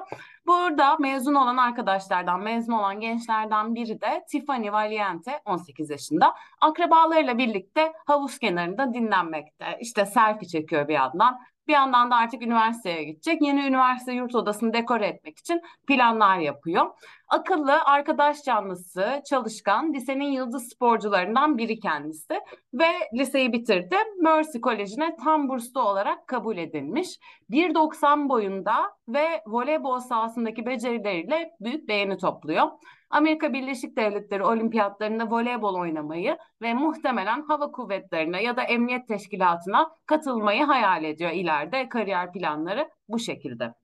Burada 0.47 0.97
mezun 0.97 1.35
olan 1.35 1.57
arkadaşlardan, 1.57 2.41
mezun 2.41 2.73
olan 2.73 3.01
gençlerden 3.01 3.75
biri 3.75 4.01
de 4.01 4.25
Tiffany 4.31 4.73
Valiente 4.73 5.41
18 5.45 5.91
yaşında. 5.91 6.35
Akrabalarıyla 6.61 7.39
birlikte 7.39 7.93
havuz 8.07 8.39
kenarında 8.39 8.95
dinlenmekte. 8.95 9.79
İşte 9.81 10.07
selfie 10.07 10.49
çekiyor 10.49 10.89
bir 10.89 10.95
yandan. 10.95 11.41
Bir 11.68 11.73
yandan 11.73 12.11
da 12.11 12.16
artık 12.16 12.42
üniversiteye 12.42 13.04
gidecek. 13.04 13.42
Yeni 13.42 13.66
üniversite 13.66 14.12
yurt 14.12 14.35
odasını 14.35 14.73
dekore 14.73 15.06
etmek 15.06 15.38
için 15.38 15.62
planlar 15.87 16.38
yapıyor. 16.38 16.87
Akıllı, 17.28 17.85
arkadaş 17.85 18.42
canlısı, 18.42 19.23
çalışkan, 19.30 19.92
lisenin 19.92 20.33
yıldız 20.33 20.68
sporcularından 20.68 21.59
biri 21.59 21.80
kendisi 21.80 22.40
ve 22.75 22.88
liseyi 23.14 23.52
bitirdi. 23.52 23.97
Mercy 24.21 24.59
Koleji'ne 24.59 25.16
tam 25.25 25.49
burslu 25.49 25.83
olarak 25.83 26.26
kabul 26.26 26.56
edilmiş. 26.56 27.18
1.90 27.50 28.28
boyunda 28.28 28.75
ve 29.09 29.42
voleybol 29.47 30.00
sahasındaki 30.00 30.66
becerileriyle 30.66 31.50
büyük 31.61 31.88
beğeni 31.88 32.18
topluyor. 32.18 32.68
Amerika 33.14 33.52
Birleşik 33.52 33.97
Devletleri 33.97 34.44
olimpiyatlarında 34.44 35.30
voleybol 35.30 35.75
oynamayı 35.75 36.38
ve 36.62 36.75
muhtemelen 36.75 37.42
hava 37.42 37.71
kuvvetlerine 37.71 38.42
ya 38.42 38.56
da 38.56 38.62
emniyet 38.62 39.09
teşkilatına 39.09 39.90
katılmayı 40.06 40.64
hayal 40.64 41.04
ediyor 41.04 41.30
ileride 41.30 41.88
kariyer 41.88 42.33
planları 42.33 42.90
bu 43.09 43.18
şekilde. 43.18 43.75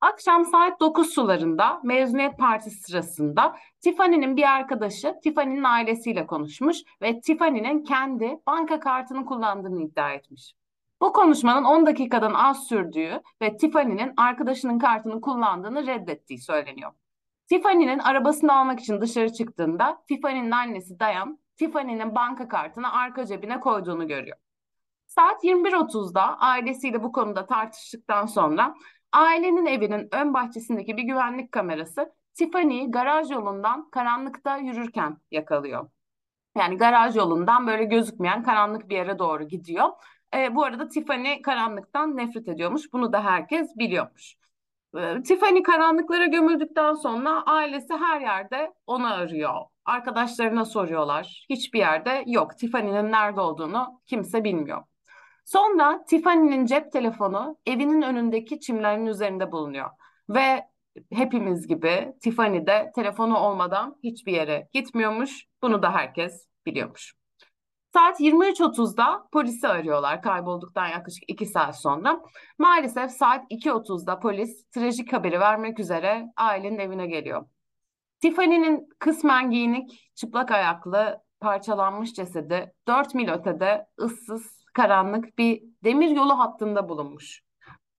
Akşam 0.00 0.44
saat 0.44 0.80
9 0.80 1.10
sularında 1.10 1.80
mezuniyet 1.84 2.38
partisi 2.38 2.80
sırasında 2.80 3.56
Tiffany'nin 3.80 4.36
bir 4.36 4.54
arkadaşı 4.56 5.14
Tiffany'nin 5.22 5.64
ailesiyle 5.64 6.26
konuşmuş 6.26 6.76
ve 7.02 7.20
Tiffany'nin 7.20 7.84
kendi 7.84 8.36
banka 8.46 8.80
kartını 8.80 9.24
kullandığını 9.24 9.82
iddia 9.82 10.12
etmiş. 10.12 10.52
Bu 11.00 11.12
konuşmanın 11.12 11.64
10 11.64 11.86
dakikadan 11.86 12.34
az 12.34 12.66
sürdüğü 12.68 13.22
ve 13.42 13.56
Tiffany'nin 13.56 14.12
arkadaşının 14.16 14.78
kartını 14.78 15.20
kullandığını 15.20 15.86
reddettiği 15.86 16.38
söyleniyor. 16.38 16.92
Tiffany'nin 17.52 17.98
arabasını 17.98 18.58
almak 18.58 18.80
için 18.80 19.00
dışarı 19.00 19.32
çıktığında 19.32 20.02
Tiffany'nin 20.08 20.50
annesi 20.50 21.00
Dayan, 21.00 21.38
Tiffany'nin 21.56 22.14
banka 22.14 22.48
kartını 22.48 22.92
arka 22.92 23.26
cebine 23.26 23.60
koyduğunu 23.60 24.08
görüyor. 24.08 24.36
Saat 25.06 25.44
21.30'da 25.44 26.38
ailesiyle 26.38 27.02
bu 27.02 27.12
konuda 27.12 27.46
tartıştıktan 27.46 28.26
sonra 28.26 28.74
ailenin 29.12 29.66
evinin 29.66 30.08
ön 30.12 30.34
bahçesindeki 30.34 30.96
bir 30.96 31.02
güvenlik 31.02 31.52
kamerası 31.52 32.12
Tiffany'yi 32.34 32.90
garaj 32.90 33.30
yolundan 33.30 33.90
karanlıkta 33.90 34.56
yürürken 34.56 35.16
yakalıyor. 35.30 35.90
Yani 36.56 36.76
garaj 36.76 37.16
yolundan 37.16 37.66
böyle 37.66 37.84
gözükmeyen 37.84 38.42
karanlık 38.42 38.88
bir 38.88 38.96
yere 38.96 39.18
doğru 39.18 39.48
gidiyor. 39.48 39.88
E, 40.34 40.54
bu 40.54 40.64
arada 40.64 40.88
Tiffany 40.88 41.42
karanlıktan 41.42 42.16
nefret 42.16 42.48
ediyormuş. 42.48 42.92
Bunu 42.92 43.12
da 43.12 43.24
herkes 43.24 43.76
biliyormuş. 43.76 44.41
Tiffany 45.24 45.62
karanlıklara 45.62 46.26
gömüldükten 46.26 46.94
sonra 46.94 47.42
ailesi 47.46 47.94
her 47.94 48.20
yerde 48.20 48.72
onu 48.86 49.14
arıyor. 49.14 49.54
Arkadaşlarına 49.84 50.64
soruyorlar. 50.64 51.46
Hiçbir 51.50 51.78
yerde 51.78 52.24
yok. 52.26 52.58
Tiffany'nin 52.58 53.12
nerede 53.12 53.40
olduğunu 53.40 54.00
kimse 54.06 54.44
bilmiyor. 54.44 54.82
Sonra 55.44 56.04
Tiffany'nin 56.04 56.66
cep 56.66 56.92
telefonu 56.92 57.56
evinin 57.66 58.02
önündeki 58.02 58.60
çimlerin 58.60 59.06
üzerinde 59.06 59.52
bulunuyor. 59.52 59.90
Ve 60.28 60.64
hepimiz 61.12 61.66
gibi 61.66 62.12
Tiffany 62.22 62.66
de 62.66 62.92
telefonu 62.94 63.38
olmadan 63.38 63.96
hiçbir 64.02 64.32
yere 64.32 64.68
gitmiyormuş. 64.72 65.46
Bunu 65.62 65.82
da 65.82 65.94
herkes 65.94 66.48
biliyormuş. 66.66 67.14
Saat 67.94 68.20
23.30'da 68.20 69.28
polisi 69.32 69.68
arıyorlar 69.68 70.22
kaybolduktan 70.22 70.86
yaklaşık 70.86 71.24
2 71.28 71.46
saat 71.46 71.80
sonra. 71.80 72.20
Maalesef 72.58 73.10
saat 73.10 73.50
2.30'da 73.50 74.20
polis 74.20 74.64
trajik 74.70 75.12
haberi 75.12 75.40
vermek 75.40 75.78
üzere 75.78 76.32
ailenin 76.36 76.78
evine 76.78 77.06
geliyor. 77.06 77.46
Tiffany'nin 78.20 78.88
kısmen 78.98 79.50
giyinik, 79.50 80.12
çıplak 80.14 80.50
ayaklı, 80.50 81.22
parçalanmış 81.40 82.14
cesedi 82.14 82.72
4 82.88 83.14
mil 83.14 83.28
ötede 83.28 83.86
ıssız, 84.00 84.64
karanlık 84.74 85.38
bir 85.38 85.62
demir 85.84 86.10
yolu 86.10 86.38
hattında 86.38 86.88
bulunmuş. 86.88 87.42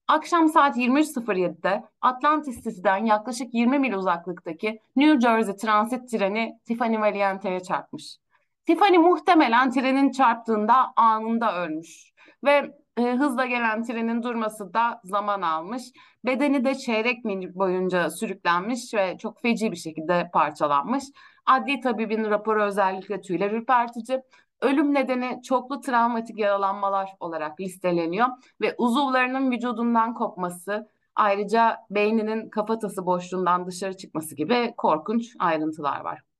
Akşam 0.08 0.48
saat 0.48 0.76
23.07'de 0.76 1.84
Atlantis 2.00 2.64
City'den 2.64 3.04
yaklaşık 3.04 3.54
20 3.54 3.78
mil 3.78 3.92
uzaklıktaki 3.92 4.80
New 4.96 5.20
Jersey 5.20 5.56
transit 5.56 6.10
treni 6.10 6.58
Tiffany 6.64 7.00
Valiente'ye 7.00 7.60
çarpmış. 7.60 8.23
Tiffany 8.66 8.98
muhtemelen 8.98 9.70
trenin 9.70 10.10
çarptığında 10.10 10.92
anında 10.96 11.56
ölmüş 11.62 12.12
ve 12.44 12.74
e, 12.96 13.02
hızla 13.02 13.46
gelen 13.46 13.82
trenin 13.82 14.22
durması 14.22 14.74
da 14.74 15.00
zaman 15.04 15.42
almış. 15.42 15.82
Bedeni 16.24 16.64
de 16.64 16.74
çeyrek 16.74 17.24
mil 17.24 17.54
boyunca 17.54 18.10
sürüklenmiş 18.10 18.94
ve 18.94 19.18
çok 19.18 19.42
feci 19.42 19.72
bir 19.72 19.76
şekilde 19.76 20.30
parçalanmış. 20.32 21.04
Adli 21.46 21.80
tabibin 21.80 22.24
raporu 22.24 22.62
özellikle 22.62 23.20
tüyler 23.20 23.50
ürpertici. 23.50 24.20
Ölüm 24.60 24.94
nedeni 24.94 25.42
çoklu 25.42 25.80
travmatik 25.80 26.38
yaralanmalar 26.38 27.10
olarak 27.20 27.60
listeleniyor 27.60 28.28
ve 28.60 28.74
uzuvlarının 28.78 29.50
vücudundan 29.50 30.14
kopması, 30.14 30.88
ayrıca 31.14 31.78
beyninin 31.90 32.50
kafatası 32.50 33.06
boşluğundan 33.06 33.66
dışarı 33.66 33.96
çıkması 33.96 34.36
gibi 34.36 34.74
korkunç 34.76 35.36
ayrıntılar 35.38 36.00
var. 36.00 36.33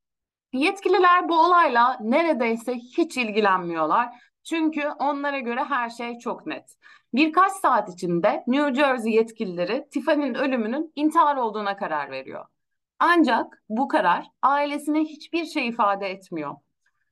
Yetkililer 0.54 1.28
bu 1.28 1.38
olayla 1.38 1.98
neredeyse 2.00 2.74
hiç 2.74 3.16
ilgilenmiyorlar. 3.16 4.08
Çünkü 4.44 4.88
onlara 4.98 5.38
göre 5.38 5.64
her 5.64 5.90
şey 5.90 6.18
çok 6.18 6.46
net. 6.46 6.76
Birkaç 7.14 7.52
saat 7.52 7.88
içinde 7.88 8.44
New 8.46 8.74
Jersey 8.74 9.12
yetkilileri 9.12 9.88
Tiffany'nin 9.90 10.34
ölümünün 10.34 10.92
intihar 10.96 11.36
olduğuna 11.36 11.76
karar 11.76 12.10
veriyor. 12.10 12.44
Ancak 12.98 13.62
bu 13.68 13.88
karar 13.88 14.26
ailesine 14.42 15.00
hiçbir 15.00 15.44
şey 15.44 15.68
ifade 15.68 16.10
etmiyor. 16.10 16.54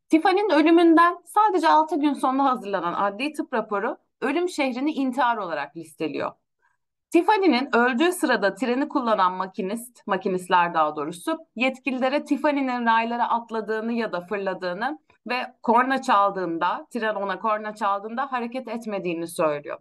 Tiffany'nin 0.08 0.50
ölümünden 0.50 1.18
sadece 1.26 1.68
6 1.68 2.00
gün 2.00 2.14
sonra 2.14 2.44
hazırlanan 2.44 2.92
adli 2.92 3.32
tıp 3.32 3.54
raporu 3.54 3.96
ölüm 4.20 4.48
şehrini 4.48 4.92
intihar 4.92 5.36
olarak 5.36 5.76
listeliyor. 5.76 6.32
Tiffany'nin 7.12 7.76
öldüğü 7.76 8.12
sırada 8.12 8.54
treni 8.54 8.88
kullanan 8.88 9.32
makinist, 9.32 10.06
makinistler 10.06 10.74
daha 10.74 10.96
doğrusu 10.96 11.38
yetkililere 11.56 12.24
Tiffany'nin 12.24 12.86
raylara 12.86 13.28
atladığını 13.28 13.92
ya 13.92 14.12
da 14.12 14.20
fırladığını 14.20 14.98
ve 15.28 15.54
korna 15.62 16.02
çaldığında, 16.02 16.86
tren 16.90 17.14
ona 17.14 17.38
korna 17.38 17.74
çaldığında 17.74 18.32
hareket 18.32 18.68
etmediğini 18.68 19.26
söylüyor. 19.26 19.78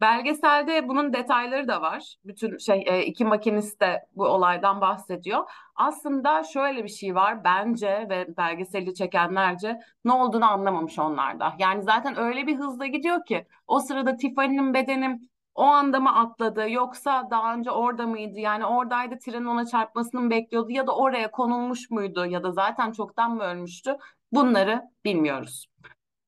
Belgeselde 0.00 0.88
bunun 0.88 1.12
detayları 1.12 1.68
da 1.68 1.82
var. 1.82 2.14
Bütün 2.24 2.58
şey 2.58 2.84
e, 2.86 3.02
iki 3.02 3.24
makinist 3.24 3.80
de 3.80 4.06
bu 4.16 4.24
olaydan 4.24 4.80
bahsediyor. 4.80 5.50
Aslında 5.76 6.42
şöyle 6.44 6.84
bir 6.84 6.88
şey 6.88 7.14
var 7.14 7.44
bence 7.44 8.06
ve 8.10 8.36
belgeseli 8.36 8.94
çekenlerce 8.94 9.80
ne 10.04 10.12
olduğunu 10.12 10.52
anlamamış 10.52 10.98
onlarda. 10.98 11.52
Yani 11.58 11.82
zaten 11.82 12.18
öyle 12.18 12.46
bir 12.46 12.56
hızla 12.56 12.86
gidiyor 12.86 13.24
ki 13.24 13.46
o 13.66 13.78
sırada 13.78 14.16
Tiffany'nin 14.16 14.74
bedeni 14.74 15.20
o 15.54 15.62
anda 15.62 16.00
mı 16.00 16.16
atladı 16.16 16.70
yoksa 16.70 17.28
daha 17.30 17.54
önce 17.54 17.70
orada 17.70 18.06
mıydı? 18.06 18.40
Yani 18.40 18.66
oradaydı 18.66 19.18
trenin 19.18 19.44
ona 19.44 19.66
çarpmasını 19.66 20.20
mı 20.20 20.30
bekliyordu 20.30 20.70
ya 20.70 20.86
da 20.86 20.96
oraya 20.96 21.30
konulmuş 21.30 21.90
muydu 21.90 22.26
ya 22.26 22.42
da 22.42 22.52
zaten 22.52 22.92
çoktan 22.92 23.34
mı 23.34 23.42
ölmüştü? 23.42 23.96
Bunları 24.32 24.82
bilmiyoruz. 25.04 25.66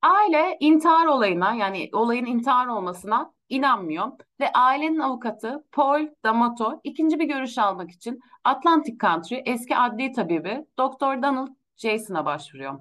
Aile 0.03 0.57
intihar 0.61 1.07
olayına 1.07 1.55
yani 1.55 1.91
olayın 1.93 2.27
intihar 2.27 2.67
olmasına 2.67 3.33
inanmıyor 3.49 4.13
ve 4.41 4.53
ailenin 4.53 4.99
avukatı 4.99 5.65
Paul 5.73 6.07
D'Amato 6.25 6.81
ikinci 6.85 7.19
bir 7.19 7.25
görüş 7.25 7.59
almak 7.59 7.91
için 7.91 8.21
Atlantic 8.45 8.99
Country 8.99 9.43
eski 9.45 9.77
adli 9.77 10.13
tabibi 10.13 10.67
Dr. 10.79 11.23
Donald 11.23 11.49
Jason'a 11.77 12.25
başvuruyor. 12.25 12.81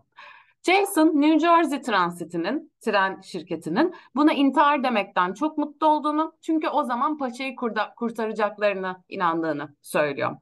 Jason, 0.66 1.22
New 1.22 1.40
Jersey 1.40 1.82
Transit'inin, 1.82 2.72
tren 2.82 3.22
şirketinin 3.22 3.96
buna 4.16 4.34
intihar 4.34 4.84
demekten 4.84 5.34
çok 5.34 5.58
mutlu 5.58 5.88
olduğunu 5.88 6.34
çünkü 6.42 6.68
o 6.68 6.84
zaman 6.84 7.18
paçayı 7.18 7.56
kurtaracaklarını 7.96 9.04
inandığını 9.10 9.76
söylüyor. 9.82 10.38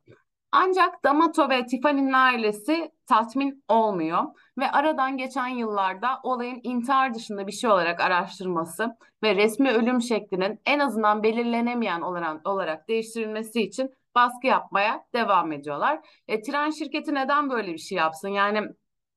Ancak 0.51 1.03
D'Amato 1.03 1.49
ve 1.49 1.65
Tiffany'nin 1.65 2.13
ailesi 2.13 2.91
tatmin 3.05 3.63
olmuyor 3.67 4.23
ve 4.57 4.71
aradan 4.71 5.17
geçen 5.17 5.47
yıllarda 5.47 6.19
olayın 6.23 6.59
intihar 6.63 7.13
dışında 7.13 7.47
bir 7.47 7.51
şey 7.51 7.69
olarak 7.69 8.01
araştırılması 8.01 8.97
ve 9.23 9.35
resmi 9.35 9.71
ölüm 9.71 10.01
şeklinin 10.01 10.59
en 10.65 10.79
azından 10.79 11.23
belirlenemeyen 11.23 12.01
olarak, 12.01 12.47
olarak 12.47 12.87
değiştirilmesi 12.87 13.61
için 13.61 13.93
baskı 14.15 14.47
yapmaya 14.47 15.05
devam 15.13 15.51
ediyorlar. 15.51 15.99
E, 16.27 16.41
tren 16.41 16.69
şirketi 16.69 17.13
neden 17.13 17.49
böyle 17.49 17.73
bir 17.73 17.77
şey 17.77 17.97
yapsın? 17.97 18.29
Yani 18.29 18.61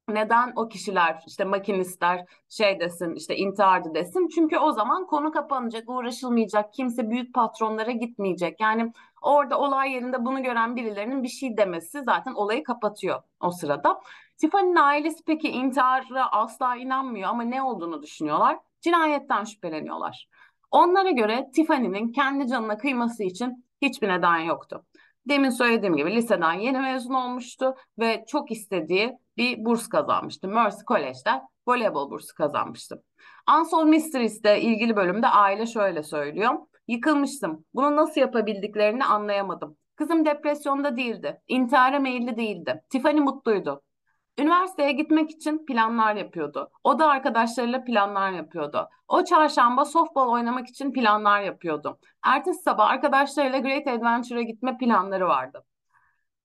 neden 0.08 0.52
o 0.56 0.68
kişiler 0.68 1.22
işte 1.26 1.44
makinistler 1.44 2.24
şey 2.48 2.80
desin 2.80 3.14
işte 3.14 3.36
intihardı 3.36 3.94
desin 3.94 4.28
çünkü 4.28 4.58
o 4.58 4.72
zaman 4.72 5.06
konu 5.06 5.32
kapanacak 5.32 5.88
uğraşılmayacak 5.88 6.74
kimse 6.74 7.10
büyük 7.10 7.34
patronlara 7.34 7.90
gitmeyecek 7.90 8.60
yani 8.60 8.92
orada 9.22 9.58
olay 9.58 9.92
yerinde 9.92 10.24
bunu 10.24 10.42
gören 10.42 10.76
birilerinin 10.76 11.22
bir 11.22 11.28
şey 11.28 11.56
demesi 11.56 12.02
zaten 12.02 12.34
olayı 12.34 12.64
kapatıyor 12.64 13.22
o 13.40 13.50
sırada. 13.50 14.00
Tiffany'nin 14.36 14.76
ailesi 14.76 15.24
peki 15.26 15.48
intihara 15.48 16.32
asla 16.32 16.76
inanmıyor 16.76 17.28
ama 17.28 17.42
ne 17.42 17.62
olduğunu 17.62 18.02
düşünüyorlar 18.02 18.58
cinayetten 18.80 19.44
şüpheleniyorlar. 19.44 20.28
Onlara 20.70 21.10
göre 21.10 21.50
Tiffany'nin 21.54 22.12
kendi 22.12 22.48
canına 22.48 22.78
kıyması 22.78 23.22
için 23.22 23.64
hiçbir 23.82 24.08
neden 24.08 24.38
yoktu. 24.38 24.84
Demin 25.28 25.50
söylediğim 25.50 25.96
gibi 25.96 26.14
liseden 26.14 26.52
yeni 26.52 26.78
mezun 26.78 27.14
olmuştu 27.14 27.74
ve 27.98 28.24
çok 28.28 28.50
istediği 28.50 29.18
bir 29.36 29.64
burs 29.64 29.88
kazanmıştı. 29.88 30.48
Mercy 30.48 30.84
College'de 30.86 31.42
voleybol 31.66 32.10
bursu 32.10 32.34
kazanmıştı. 32.34 33.02
Unsolved 33.58 33.88
Mysteries'te 33.88 34.60
ilgili 34.60 34.96
bölümde 34.96 35.28
aile 35.28 35.66
şöyle 35.66 36.02
söylüyor. 36.02 36.54
Yıkılmıştım. 36.88 37.64
Bunu 37.74 37.96
nasıl 37.96 38.20
yapabildiklerini 38.20 39.04
anlayamadım. 39.04 39.76
Kızım 39.96 40.24
depresyonda 40.24 40.96
değildi. 40.96 41.40
İntihara 41.48 41.98
meyilli 41.98 42.36
değildi. 42.36 42.82
Tiffany 42.90 43.20
mutluydu. 43.20 43.82
Üniversiteye 44.38 44.92
gitmek 44.92 45.30
için 45.30 45.66
planlar 45.66 46.14
yapıyordu. 46.16 46.70
O 46.84 46.98
da 46.98 47.08
arkadaşlarıyla 47.08 47.84
planlar 47.84 48.30
yapıyordu. 48.30 48.88
O 49.08 49.24
çarşamba 49.24 49.84
softball 49.84 50.28
oynamak 50.28 50.68
için 50.68 50.92
planlar 50.92 51.40
yapıyordu. 51.40 51.98
Ertesi 52.22 52.62
sabah 52.62 52.90
arkadaşlarıyla 52.90 53.58
Great 53.58 53.86
Adventure'a 53.86 54.42
gitme 54.42 54.78
planları 54.78 55.28
vardı. 55.28 55.64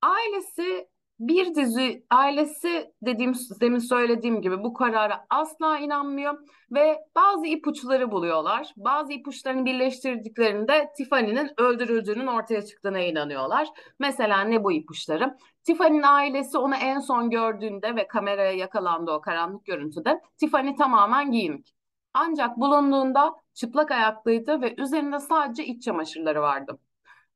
Ailesi 0.02 0.88
bir 1.22 1.56
dizi 1.56 2.04
ailesi 2.10 2.94
dediğim 3.02 3.34
demin 3.62 3.80
söylediğim 3.80 4.42
gibi 4.42 4.64
bu 4.64 4.74
karara 4.74 5.26
asla 5.30 5.80
inanmıyor 5.80 6.38
ve 6.72 7.00
bazı 7.16 7.48
ipuçları 7.48 8.12
buluyorlar. 8.12 8.74
Bazı 8.78 9.14
ipuçlarını 9.14 9.66
birleştirdiklerinde 9.66 10.92
Tiffany'nin 10.98 11.52
öldürüldüğünün 11.58 12.28
ortaya 12.28 12.66
çıktığına 12.66 13.00
inanıyorlar. 13.00 13.68
Mesela 14.00 14.42
ne 14.42 14.64
bu 14.64 14.72
ipuçları? 14.72 15.38
Tiffany'nin 15.64 16.04
ailesi 16.04 16.58
onu 16.58 16.76
en 16.76 17.00
son 17.00 17.30
gördüğünde 17.30 17.96
ve 17.96 18.08
kameraya 18.08 18.52
yakalandı 18.52 19.12
o 19.12 19.22
karanlık 19.22 19.66
görüntüde 19.66 20.22
Tiffany 20.38 20.76
tamamen 20.76 21.32
giyinik. 21.32 21.74
Ancak 22.14 22.58
bulunduğunda 22.58 23.34
çıplak 23.54 23.92
ayaklıydı 23.92 24.62
ve 24.62 24.76
üzerinde 24.78 25.20
sadece 25.20 25.66
iç 25.66 25.84
çamaşırları 25.84 26.42
vardı. 26.42 26.78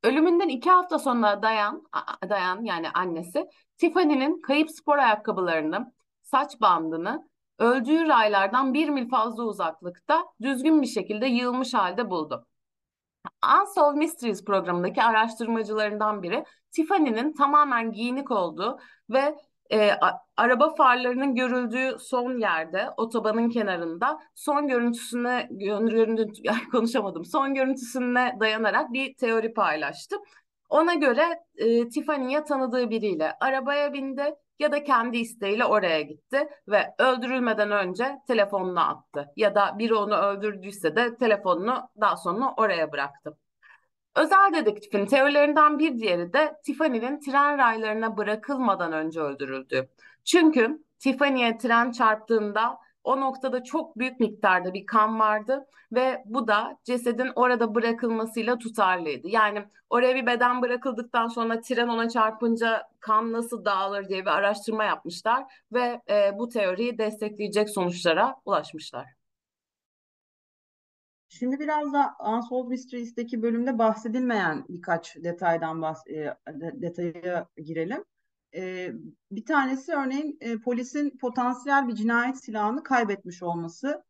Ölümünden 0.02 0.48
iki 0.48 0.70
hafta 0.70 0.98
sonra 0.98 1.42
Dayan, 1.42 1.86
Dayan 2.28 2.64
yani 2.64 2.90
annesi 2.90 3.46
Tiffany'nin 3.78 4.40
kayıp 4.42 4.70
spor 4.70 4.98
ayakkabılarını, 4.98 5.92
saç 6.22 6.60
bandını 6.60 7.28
öldüğü 7.58 8.08
raylardan 8.08 8.74
bir 8.74 8.88
mil 8.88 9.08
fazla 9.08 9.44
uzaklıkta 9.44 10.24
düzgün 10.42 10.82
bir 10.82 10.86
şekilde 10.86 11.26
yığılmış 11.26 11.74
halde 11.74 12.10
buldu. 12.10 12.46
Unsolved 13.60 13.96
Mysteries 13.96 14.44
programındaki 14.44 15.02
araştırmacılarından 15.02 16.22
biri 16.22 16.44
Tiffany'nin 16.70 17.32
tamamen 17.32 17.92
giyinik 17.92 18.30
olduğu 18.30 18.78
ve 19.10 19.36
e, 19.72 19.90
araba 20.36 20.74
farlarının 20.74 21.34
görüldüğü 21.34 21.96
son 21.98 22.38
yerde 22.38 22.90
otobanın 22.96 23.48
kenarında 23.48 24.18
son 24.34 24.68
görüntüsüne 24.68 25.48
görüntü 25.50 26.42
konuşamadım 26.72 27.24
son 27.24 27.54
görüntüsüne 27.54 28.36
dayanarak 28.40 28.92
bir 28.92 29.14
teori 29.14 29.54
paylaştı. 29.54 30.16
Ona 30.68 30.94
göre 30.94 31.22
e, 31.56 31.88
Tiffany'ye 31.88 32.44
tanıdığı 32.44 32.90
biriyle 32.90 33.32
arabaya 33.40 33.92
bindi 33.92 34.34
ya 34.58 34.72
da 34.72 34.84
kendi 34.84 35.18
isteğiyle 35.18 35.64
oraya 35.64 36.00
gitti 36.02 36.48
ve 36.68 36.94
öldürülmeden 36.98 37.70
önce 37.70 38.18
telefonunu 38.26 38.80
attı. 38.80 39.32
Ya 39.36 39.54
da 39.54 39.78
biri 39.78 39.94
onu 39.94 40.16
öldürdüyse 40.16 40.96
de 40.96 41.16
telefonunu 41.16 41.88
daha 42.00 42.16
sonra 42.16 42.54
oraya 42.56 42.92
bıraktı. 42.92 43.38
Özel 44.16 44.54
dedektifin 44.54 45.06
teorilerinden 45.06 45.78
bir 45.78 45.98
diğeri 45.98 46.32
de 46.32 46.56
Tiffany'nin 46.64 47.20
tren 47.20 47.58
raylarına 47.58 48.16
bırakılmadan 48.16 48.92
önce 48.92 49.20
öldürüldü. 49.20 49.88
Çünkü 50.24 50.82
Tiffany'ye 50.98 51.58
tren 51.58 51.90
çarptığında 51.92 52.78
o 53.04 53.20
noktada 53.20 53.64
çok 53.64 53.98
büyük 53.98 54.20
miktarda 54.20 54.74
bir 54.74 54.86
kan 54.86 55.20
vardı 55.20 55.66
ve 55.92 56.22
bu 56.26 56.48
da 56.48 56.78
cesedin 56.84 57.30
orada 57.34 57.74
bırakılmasıyla 57.74 58.58
tutarlıydı. 58.58 59.28
Yani 59.28 59.64
oraya 59.90 60.14
bir 60.14 60.26
beden 60.26 60.62
bırakıldıktan 60.62 61.28
sonra 61.28 61.60
tren 61.60 61.88
ona 61.88 62.08
çarpınca 62.08 62.82
kan 63.00 63.32
nasıl 63.32 63.64
dağılır 63.64 64.08
diye 64.08 64.22
bir 64.22 64.30
araştırma 64.30 64.84
yapmışlar 64.84 65.44
ve 65.72 66.00
e, 66.10 66.38
bu 66.38 66.48
teoriyi 66.48 66.98
destekleyecek 66.98 67.70
sonuçlara 67.70 68.36
ulaşmışlar. 68.44 69.25
Şimdi 71.38 71.58
biraz 71.58 71.92
da 71.92 72.16
Unsolved 72.32 72.68
Mysteries'teki 72.68 73.42
bölümde 73.42 73.78
bahsedilmeyen 73.78 74.64
birkaç 74.68 75.16
detaydan 75.16 75.82
bahs 75.82 76.06
e, 76.06 76.36
detaya 76.72 77.48
girelim. 77.56 78.04
E, 78.54 78.92
bir 79.30 79.44
tanesi 79.44 79.92
örneğin 79.92 80.38
e, 80.40 80.58
polisin 80.58 81.18
potansiyel 81.18 81.88
bir 81.88 81.94
cinayet 81.94 82.44
silahını 82.44 82.82
kaybetmiş 82.82 83.42
olması. 83.42 84.04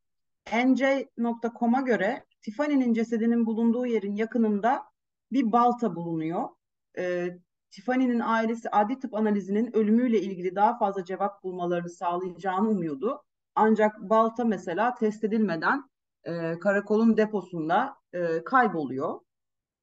NJ.com'a 0.52 1.80
göre 1.80 2.24
Tiffany'nin 2.42 2.92
cesedinin 2.92 3.46
bulunduğu 3.46 3.86
yerin 3.86 4.14
yakınında 4.14 4.82
bir 5.32 5.52
balta 5.52 5.96
bulunuyor. 5.96 6.48
Tiffany'nin 7.70 8.20
ailesi 8.20 8.70
adli 8.70 8.98
tıp 8.98 9.14
analizinin 9.14 9.76
ölümüyle 9.76 10.20
ilgili 10.20 10.56
daha 10.56 10.78
fazla 10.78 11.04
cevap 11.04 11.42
bulmalarını 11.42 11.90
sağlayacağını 11.90 12.68
umuyordu. 12.68 13.22
Ancak 13.54 14.00
balta 14.00 14.44
mesela 14.44 14.94
test 14.94 15.24
edilmeden 15.24 15.84
e, 16.26 16.58
karakolun 16.58 17.16
deposunda 17.16 17.96
e, 18.12 18.44
kayboluyor. 18.44 19.20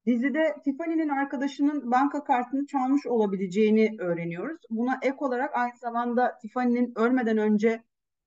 Dizide 0.06 0.56
Tiffany'nin 0.64 1.08
arkadaşının 1.08 1.90
banka 1.90 2.24
kartını 2.24 2.66
çalmış 2.66 3.06
olabileceğini 3.06 3.96
öğreniyoruz. 3.98 4.60
Buna 4.70 4.98
ek 5.02 5.16
olarak 5.18 5.50
aynı 5.54 5.76
zamanda 5.76 6.38
Tiffany'nin 6.42 6.92
ölmeden 6.96 7.38
önce 7.38 7.82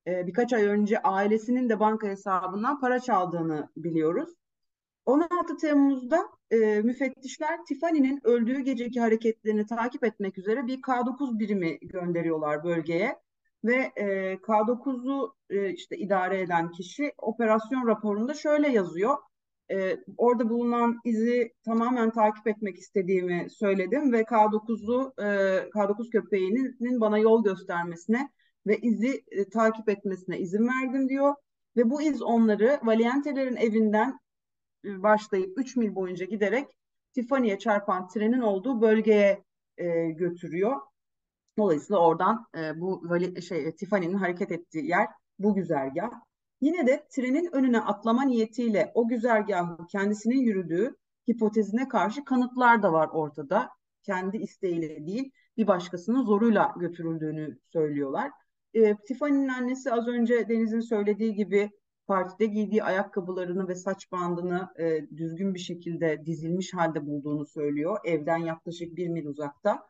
e, 0.06 0.26
birkaç 0.26 0.52
ay 0.52 0.64
önce 0.64 1.02
ailesinin 1.02 1.68
de 1.68 1.80
banka 1.80 2.08
hesabından 2.08 2.80
para 2.80 3.00
çaldığını 3.00 3.68
biliyoruz. 3.76 4.34
16 5.06 5.56
Temmuz'da 5.56 6.28
e, 6.50 6.80
müfettişler 6.80 7.64
Tiffany'nin 7.68 8.20
öldüğü 8.24 8.60
geceki 8.60 9.00
hareketlerini 9.00 9.66
takip 9.66 10.04
etmek 10.04 10.38
üzere 10.38 10.66
bir 10.66 10.82
K9 10.82 11.38
birimi 11.38 11.78
gönderiyorlar 11.78 12.64
bölgeye 12.64 13.16
ve 13.64 13.92
e, 13.96 14.34
K9'u 14.34 15.34
e, 15.50 15.70
işte 15.70 15.96
idare 15.96 16.40
eden 16.40 16.70
kişi 16.70 17.12
operasyon 17.18 17.86
raporunda 17.86 18.34
şöyle 18.34 18.68
yazıyor. 18.68 19.16
E, 19.70 19.96
orada 20.16 20.48
bulunan 20.48 21.00
izi 21.04 21.52
tamamen 21.64 22.10
takip 22.10 22.46
etmek 22.46 22.78
istediğimi 22.78 23.46
söyledim 23.50 24.12
ve 24.12 24.22
K9'u 24.22 25.12
e, 25.18 25.24
K9 25.70 26.10
köpeğinin 26.10 27.00
bana 27.00 27.18
yol 27.18 27.44
göstermesine 27.44 28.28
ve 28.66 28.78
izi 28.78 29.24
e, 29.30 29.48
takip 29.48 29.88
etmesine 29.88 30.38
izin 30.38 30.68
verdim 30.68 31.08
diyor. 31.08 31.34
Ve 31.76 31.90
bu 31.90 32.02
iz 32.02 32.22
onları 32.22 32.80
Valiente'lerin 32.82 33.56
evinden 33.56 34.18
e, 34.84 35.02
başlayıp 35.02 35.58
3 35.58 35.76
mil 35.76 35.94
boyunca 35.94 36.26
giderek 36.26 36.68
Tiffany'ye 37.14 37.58
çarpan 37.58 38.08
trenin 38.08 38.40
olduğu 38.40 38.80
bölgeye 38.80 39.44
e, 39.76 40.10
götürüyor. 40.10 40.76
Dolayısıyla 41.58 42.00
oradan 42.00 42.46
e, 42.58 42.80
bu 42.80 43.02
şey 43.48 43.74
Tiffany'nin 43.74 44.14
hareket 44.14 44.52
ettiği 44.52 44.88
yer 44.88 45.06
bu 45.38 45.54
güzergah. 45.54 46.10
Yine 46.60 46.86
de 46.86 47.06
trenin 47.10 47.48
önüne 47.52 47.80
atlama 47.80 48.24
niyetiyle 48.24 48.92
o 48.94 49.08
güzergahı 49.08 49.86
kendisinin 49.86 50.40
yürüdüğü 50.40 50.96
hipotezine 51.30 51.88
karşı 51.88 52.24
kanıtlar 52.24 52.82
da 52.82 52.92
var 52.92 53.08
ortada. 53.12 53.68
Kendi 54.02 54.36
isteğiyle 54.36 55.06
değil, 55.06 55.30
bir 55.56 55.66
başkasının 55.66 56.24
zoruyla 56.24 56.74
götürüldüğünü 56.80 57.58
söylüyorlar. 57.72 58.30
E, 58.74 58.96
Tiffany'nin 58.96 59.48
annesi 59.48 59.92
az 59.92 60.08
önce 60.08 60.48
Deniz'in 60.48 60.80
söylediği 60.80 61.34
gibi 61.34 61.70
partide 62.06 62.46
giydiği 62.46 62.82
ayakkabılarını 62.82 63.68
ve 63.68 63.74
saç 63.74 64.12
bandını 64.12 64.68
e, 64.78 65.08
düzgün 65.16 65.54
bir 65.54 65.58
şekilde 65.58 66.26
dizilmiş 66.26 66.74
halde 66.74 67.06
bulduğunu 67.06 67.46
söylüyor. 67.46 67.98
Evden 68.04 68.38
yaklaşık 68.38 68.96
bir 68.96 69.08
mil 69.08 69.26
uzakta. 69.26 69.88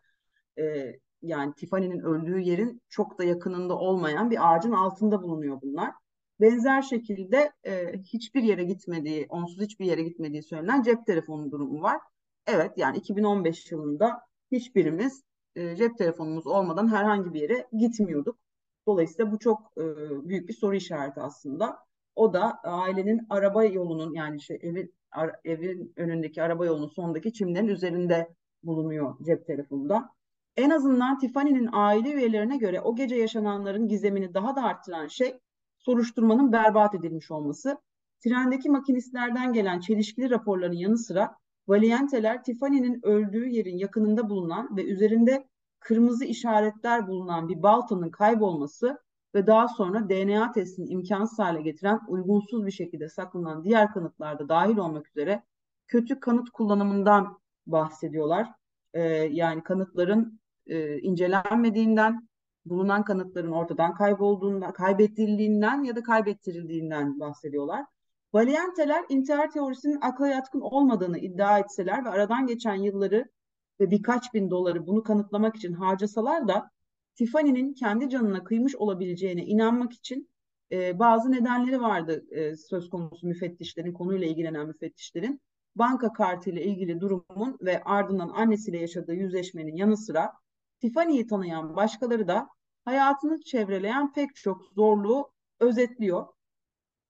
E, 0.58 0.92
yani 1.22 1.54
Tiffany'nin 1.54 2.00
öldüğü 2.00 2.40
yerin 2.40 2.82
çok 2.88 3.18
da 3.18 3.24
yakınında 3.24 3.78
olmayan 3.78 4.30
bir 4.30 4.52
ağacın 4.52 4.72
altında 4.72 5.22
bulunuyor 5.22 5.62
bunlar. 5.62 5.94
Benzer 6.40 6.82
şekilde 6.82 7.52
e, 7.64 7.92
hiçbir 7.98 8.42
yere 8.42 8.64
gitmediği, 8.64 9.26
onsuz 9.28 9.60
hiçbir 9.60 9.86
yere 9.86 10.02
gitmediği 10.02 10.42
söylenen 10.42 10.82
cep 10.82 11.06
telefonu 11.06 11.50
durumu 11.50 11.82
var. 11.82 12.00
Evet 12.46 12.72
yani 12.76 12.96
2015 12.96 13.72
yılında 13.72 14.20
hiçbirimiz 14.52 15.22
e, 15.56 15.76
cep 15.76 15.98
telefonumuz 15.98 16.46
olmadan 16.46 16.92
herhangi 16.92 17.34
bir 17.34 17.40
yere 17.40 17.68
gitmiyorduk. 17.78 18.38
Dolayısıyla 18.86 19.32
bu 19.32 19.38
çok 19.38 19.72
e, 19.78 19.84
büyük 20.28 20.48
bir 20.48 20.54
soru 20.54 20.74
işareti 20.74 21.20
aslında. 21.20 21.78
O 22.16 22.32
da 22.32 22.58
ailenin 22.62 23.26
araba 23.30 23.64
yolunun 23.64 24.14
yani 24.14 24.42
şey, 24.42 24.58
evin, 24.62 24.94
ar, 25.10 25.36
evin 25.44 25.92
önündeki 25.96 26.42
araba 26.42 26.66
yolunun 26.66 26.88
sonundaki 26.88 27.32
çimlerin 27.32 27.68
üzerinde 27.68 28.28
bulunuyor 28.62 29.16
cep 29.24 29.46
telefonunda. 29.46 30.10
En 30.58 30.70
azından 30.70 31.18
Tiffany'nin 31.18 31.68
aile 31.72 32.12
üyelerine 32.12 32.56
göre 32.56 32.80
o 32.80 32.96
gece 32.96 33.16
yaşananların 33.16 33.88
gizemini 33.88 34.34
daha 34.34 34.56
da 34.56 34.62
arttıran 34.62 35.06
şey 35.06 35.38
soruşturmanın 35.78 36.52
berbat 36.52 36.94
edilmiş 36.94 37.30
olması. 37.30 37.78
Trendeki 38.24 38.70
makinistlerden 38.70 39.52
gelen 39.52 39.80
çelişkili 39.80 40.30
raporların 40.30 40.76
yanı 40.76 40.98
sıra 40.98 41.36
Valienteler 41.68 42.44
Tiffany'nin 42.44 43.00
öldüğü 43.02 43.48
yerin 43.48 43.76
yakınında 43.76 44.30
bulunan 44.30 44.76
ve 44.76 44.84
üzerinde 44.84 45.48
kırmızı 45.80 46.24
işaretler 46.24 47.08
bulunan 47.08 47.48
bir 47.48 47.62
baltanın 47.62 48.10
kaybolması 48.10 48.98
ve 49.34 49.46
daha 49.46 49.68
sonra 49.68 50.08
DNA 50.08 50.52
testini 50.52 50.88
imkansız 50.88 51.38
hale 51.38 51.62
getiren 51.62 52.00
uygunsuz 52.08 52.66
bir 52.66 52.72
şekilde 52.72 53.08
saklanan 53.08 53.64
diğer 53.64 53.92
kanıtlarda 53.92 54.48
dahil 54.48 54.76
olmak 54.76 55.08
üzere 55.08 55.42
kötü 55.88 56.20
kanıt 56.20 56.50
kullanımından 56.50 57.38
bahsediyorlar. 57.66 58.48
Ee, 58.94 59.02
yani 59.32 59.62
kanıtların 59.62 60.40
e, 60.68 61.00
incelenmediğinden, 61.00 62.28
bulunan 62.64 63.04
kanıtların 63.04 63.52
ortadan 63.52 63.94
kaybolduğundan, 63.94 64.72
kaybettirildiğinden 64.72 65.84
ya 65.84 65.96
da 65.96 66.02
kaybettirildiğinden 66.02 67.20
bahsediyorlar. 67.20 67.84
Valienteler 68.32 69.04
intihar 69.08 69.50
teorisinin 69.50 69.98
akla 70.00 70.28
yatkın 70.28 70.60
olmadığını 70.60 71.18
iddia 71.18 71.58
etseler 71.58 72.04
ve 72.04 72.08
aradan 72.08 72.46
geçen 72.46 72.74
yılları 72.74 73.28
ve 73.80 73.90
birkaç 73.90 74.34
bin 74.34 74.50
doları 74.50 74.86
bunu 74.86 75.02
kanıtlamak 75.02 75.56
için 75.56 75.72
harcasalar 75.72 76.48
da 76.48 76.70
Tiffany'nin 77.14 77.74
kendi 77.74 78.08
canına 78.08 78.44
kıymış 78.44 78.76
olabileceğine 78.76 79.44
inanmak 79.44 79.92
için 79.92 80.30
e, 80.72 80.98
bazı 80.98 81.32
nedenleri 81.32 81.80
vardı 81.80 82.24
e, 82.30 82.56
söz 82.56 82.90
konusu 82.90 83.26
müfettişlerin, 83.26 83.92
konuyla 83.92 84.26
ilgilenen 84.26 84.66
müfettişlerin. 84.66 85.40
Banka 85.76 86.12
kartıyla 86.12 86.62
ilgili 86.62 87.00
durumun 87.00 87.58
ve 87.60 87.82
ardından 87.82 88.28
annesiyle 88.28 88.78
yaşadığı 88.78 89.14
yüzleşmenin 89.14 89.76
yanı 89.76 89.96
sıra 89.96 90.32
Tiffany'yi 90.80 91.26
tanıyan 91.26 91.76
başkaları 91.76 92.28
da 92.28 92.48
hayatını 92.84 93.40
çevreleyen 93.40 94.12
pek 94.12 94.34
çok 94.34 94.64
zorluğu 94.64 95.32
özetliyor. 95.60 96.26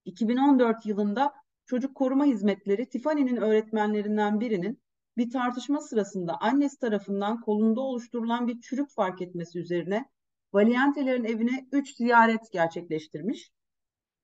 2014 0.04 0.86
yılında 0.86 1.32
Çocuk 1.66 1.94
Koruma 1.94 2.24
Hizmetleri 2.24 2.88
Tiffany'nin 2.88 3.36
öğretmenlerinden 3.36 4.40
birinin 4.40 4.82
bir 5.16 5.30
tartışma 5.30 5.80
sırasında 5.80 6.40
annesi 6.40 6.78
tarafından 6.78 7.40
kolunda 7.40 7.80
oluşturulan 7.80 8.46
bir 8.48 8.60
çürük 8.60 8.90
fark 8.90 9.22
etmesi 9.22 9.58
üzerine 9.58 10.04
Valiantelerin 10.52 11.24
evine 11.24 11.68
3 11.72 11.96
ziyaret 11.96 12.52
gerçekleştirmiş. 12.52 13.50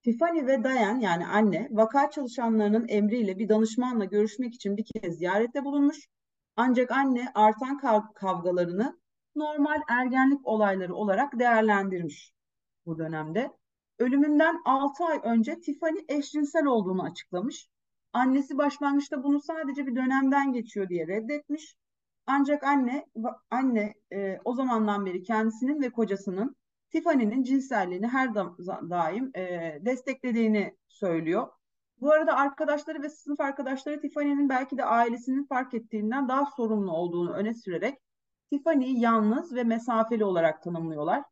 Tiffany 0.03 0.47
ve 0.47 0.65
Diane 0.65 1.05
yani 1.05 1.27
anne 1.27 1.69
vaka 1.71 2.11
çalışanlarının 2.11 2.89
emriyle 2.89 3.39
bir 3.39 3.49
danışmanla 3.49 4.05
görüşmek 4.05 4.55
için 4.55 4.77
bir 4.77 4.85
kez 4.85 5.19
ziyarette 5.19 5.65
bulunmuş. 5.65 6.09
Ancak 6.57 6.91
anne 6.91 7.29
artan 7.35 7.79
kav 7.79 8.01
kavgalarını 8.15 8.99
normal 9.37 9.81
ergenlik 9.89 10.47
olayları 10.47 10.95
olarak 10.95 11.39
değerlendirmiş 11.39 12.33
bu 12.87 12.99
dönemde. 12.99 13.51
Ölümünden 13.99 14.61
6 14.65 15.05
ay 15.05 15.21
önce 15.23 15.61
Tiffany 15.61 15.99
eşcinsel 16.09 16.67
olduğunu 16.67 17.03
açıklamış. 17.03 17.69
Annesi 18.13 18.59
başlangıçta 18.59 19.25
bunu 19.25 19.41
sadece 19.41 19.87
bir 19.87 19.97
dönemden 19.97 20.53
geçiyor 20.53 20.89
diye 20.89 21.07
reddetmiş. 21.07 21.77
Ancak 22.27 22.65
anne 22.65 23.07
anne 23.51 23.95
e, 24.13 24.39
o 24.45 24.55
zamandan 24.55 25.07
beri 25.07 25.23
kendisinin 25.23 25.83
ve 25.83 25.91
kocasının 25.91 26.57
Tiffany'nin 26.91 27.43
cinselliğini 27.43 28.07
her 28.07 28.35
da, 28.35 28.57
daim 28.91 29.31
e, 29.37 29.79
desteklediğini 29.81 30.77
söylüyor. 30.89 31.49
Bu 32.01 32.13
arada 32.13 32.37
arkadaşları 32.37 33.03
ve 33.03 33.09
sınıf 33.09 33.41
arkadaşları 33.41 34.01
Tiffany'nin 34.01 34.49
belki 34.49 34.79
de 34.79 34.85
ailesinin 34.85 35.45
fark 35.45 35.75
ettiğinden 35.75 36.29
daha 36.29 36.47
sorumlu 36.57 36.93
olduğunu 36.93 37.33
öne 37.33 37.55
sürerek 37.55 37.99
Tiffany'yi 38.51 39.01
yalnız 39.01 39.55
ve 39.55 39.65
mesafeli 39.65 40.25
olarak 40.25 40.63
tanımlıyorlar. 40.63 41.23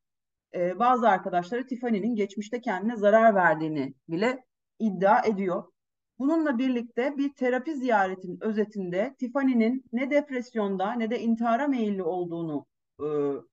Ee, 0.55 0.79
bazı 0.79 1.09
arkadaşları 1.09 1.67
Tiffany'nin 1.67 2.15
geçmişte 2.15 2.61
kendine 2.61 2.97
zarar 2.97 3.35
verdiğini 3.35 3.95
bile 4.09 4.45
iddia 4.79 5.23
ediyor. 5.27 5.65
Bununla 6.19 6.59
birlikte 6.59 7.17
bir 7.19 7.35
terapi 7.35 7.75
ziyaretinin 7.75 8.39
özetinde 8.41 9.15
Tiffany'nin 9.19 9.85
ne 9.93 10.11
depresyonda 10.11 10.93
ne 10.93 11.11
de 11.11 11.21
intihara 11.21 11.69
meyilli 11.69 12.03
olduğunu 12.03 12.67
e, 13.01 13.07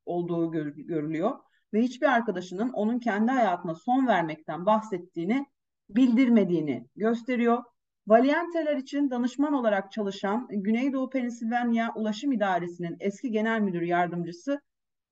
olduğu 0.06 0.52
gör, 0.52 0.66
görülüyor 0.66 1.40
ve 1.74 1.82
hiçbir 1.82 2.08
arkadaşının 2.08 2.70
onun 2.70 3.00
kendi 3.00 3.32
hayatına 3.32 3.76
son 3.76 4.08
vermekten 4.08 4.66
bahsettiğini 4.66 5.46
bildirmediğini 5.90 6.88
gösteriyor. 6.96 7.64
Valienteler 8.10 8.76
için 8.78 9.10
danışman 9.10 9.54
olarak 9.54 9.92
çalışan 9.92 10.48
Güneydoğu 10.52 11.10
Pensilvanya 11.10 11.94
Ulaşım 11.96 12.32
İdaresi'nin 12.32 12.98
eski 13.00 13.32
genel 13.32 13.62
müdür 13.62 13.82
yardımcısı 13.82 14.62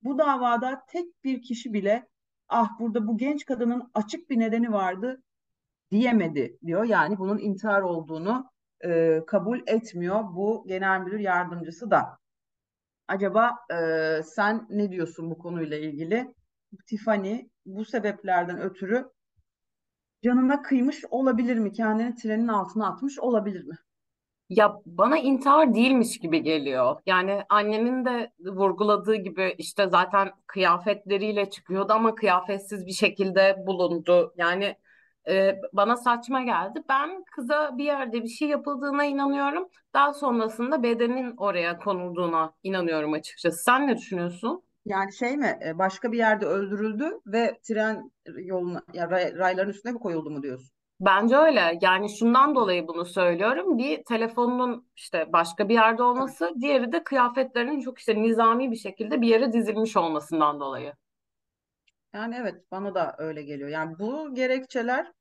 bu 0.03 0.17
davada 0.17 0.83
tek 0.88 1.23
bir 1.23 1.41
kişi 1.41 1.73
bile 1.73 2.07
ah 2.49 2.79
burada 2.79 3.07
bu 3.07 3.17
genç 3.17 3.45
kadının 3.45 3.91
açık 3.93 4.29
bir 4.29 4.39
nedeni 4.39 4.71
vardı 4.71 5.23
diyemedi 5.91 6.57
diyor. 6.65 6.83
Yani 6.83 7.17
bunun 7.17 7.38
intihar 7.38 7.81
olduğunu 7.81 8.49
e, 8.86 9.21
kabul 9.27 9.60
etmiyor 9.67 10.23
bu 10.23 10.65
genel 10.67 11.01
müdür 11.01 11.19
yardımcısı 11.19 11.91
da. 11.91 12.17
Acaba 13.07 13.51
e, 13.73 13.77
sen 14.23 14.67
ne 14.69 14.91
diyorsun 14.91 15.29
bu 15.31 15.38
konuyla 15.38 15.77
ilgili? 15.77 16.33
Tiffany 16.86 17.47
bu 17.65 17.86
sebeplerden 17.86 18.62
ötürü 18.62 19.05
canına 20.27 20.61
kıymış 20.61 21.05
olabilir 21.09 21.57
mi? 21.57 21.73
Kendini 21.73 22.15
trenin 22.15 22.47
altına 22.47 22.87
atmış 22.87 23.19
olabilir 23.19 23.63
mi? 23.63 23.75
Ya 24.49 24.81
bana 24.85 25.17
intihar 25.17 25.75
değilmiş 25.75 26.19
gibi 26.19 26.43
geliyor. 26.43 26.95
Yani 27.05 27.43
annemin 27.49 28.05
de 28.05 28.31
vurguladığı 28.39 29.15
gibi 29.15 29.55
işte 29.57 29.87
zaten 29.87 30.31
kıyafetleriyle 30.47 31.49
çıkıyordu 31.49 31.93
ama 31.93 32.15
kıyafetsiz 32.15 32.85
bir 32.85 32.91
şekilde 32.91 33.63
bulundu. 33.67 34.33
Yani 34.37 34.75
e, 35.27 35.55
bana 35.73 35.97
saçma 35.97 36.43
geldi. 36.43 36.83
Ben 36.89 37.23
kıza 37.31 37.77
bir 37.77 37.83
yerde 37.85 38.23
bir 38.23 38.29
şey 38.29 38.47
yapıldığına 38.47 39.05
inanıyorum. 39.05 39.69
Daha 39.93 40.13
sonrasında 40.13 40.83
bedenin 40.83 41.37
oraya 41.37 41.77
konulduğuna 41.77 42.53
inanıyorum 42.63 43.13
açıkçası. 43.13 43.63
Sen 43.63 43.87
ne 43.87 43.97
düşünüyorsun? 43.97 44.63
Yani 44.88 45.13
şey 45.13 45.38
mi 45.38 45.60
e, 45.65 45.78
başka 45.78 46.12
bir 46.12 46.17
yerde 46.17 46.45
öldürüldü 46.45 47.12
ve 47.26 47.58
tren 47.63 48.12
yoluna 48.38 48.82
ya 48.93 49.10
rayların 49.12 49.69
üstüne 49.69 49.91
mi 49.91 50.00
koyuldu 50.00 50.30
mu 50.30 50.43
diyorsun? 50.43 50.69
Bence 51.00 51.36
öyle. 51.36 51.80
Yani 51.82 52.10
şundan 52.17 52.56
dolayı 52.56 52.88
bunu 52.88 53.06
söylüyorum. 53.06 53.78
Bir 53.78 54.04
telefonun 54.04 54.88
işte 54.95 55.34
başka 55.34 55.69
bir 55.69 55.73
yerde 55.73 56.04
olması, 56.04 56.54
diğeri 56.62 56.91
de 56.91 57.04
kıyafetlerinin 57.04 57.80
çok 57.80 58.00
işte 58.00 58.21
nizami 58.21 58.71
bir 58.71 58.76
şekilde 58.76 59.21
bir 59.21 59.28
yere 59.28 59.54
dizilmiş 59.54 59.97
olmasından 59.97 60.60
dolayı. 60.60 60.93
Yani 62.13 62.36
evet 62.41 62.56
bana 62.71 62.95
da 62.95 63.15
öyle 63.17 63.43
geliyor. 63.43 63.69
Yani 63.69 64.00
bu 64.00 64.36
gerekçeler 64.36 65.12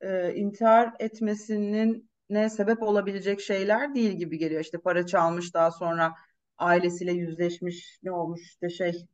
e, 0.00 0.34
intihar 0.34 0.92
etmesinin 0.98 2.10
ne 2.30 2.50
sebep 2.50 2.82
olabilecek 2.82 3.40
şeyler 3.40 3.94
değil 3.94 4.12
gibi 4.12 4.38
geliyor. 4.38 4.60
İşte 4.60 4.78
para 4.78 5.06
çalmış 5.06 5.54
daha 5.54 5.70
sonra 5.70 6.14
ailesiyle 6.62 7.12
yüzleşmiş 7.12 7.98
ne 8.02 8.12
olmuş 8.12 8.42
işte 8.42 8.70
şey 8.70 9.06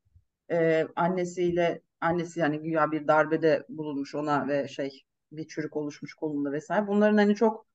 e, 0.50 0.86
annesiyle 0.96 1.82
annesi 2.00 2.40
yani 2.40 2.58
güya 2.60 2.92
bir 2.92 3.08
darbede 3.08 3.66
bulunmuş 3.68 4.14
ona 4.14 4.48
ve 4.48 4.68
şey 4.68 5.04
bir 5.32 5.48
çürük 5.48 5.76
oluşmuş 5.76 6.14
kolunda 6.14 6.52
vesaire. 6.52 6.86
Bunların 6.86 7.18
hani 7.18 7.34
çok 7.34 7.66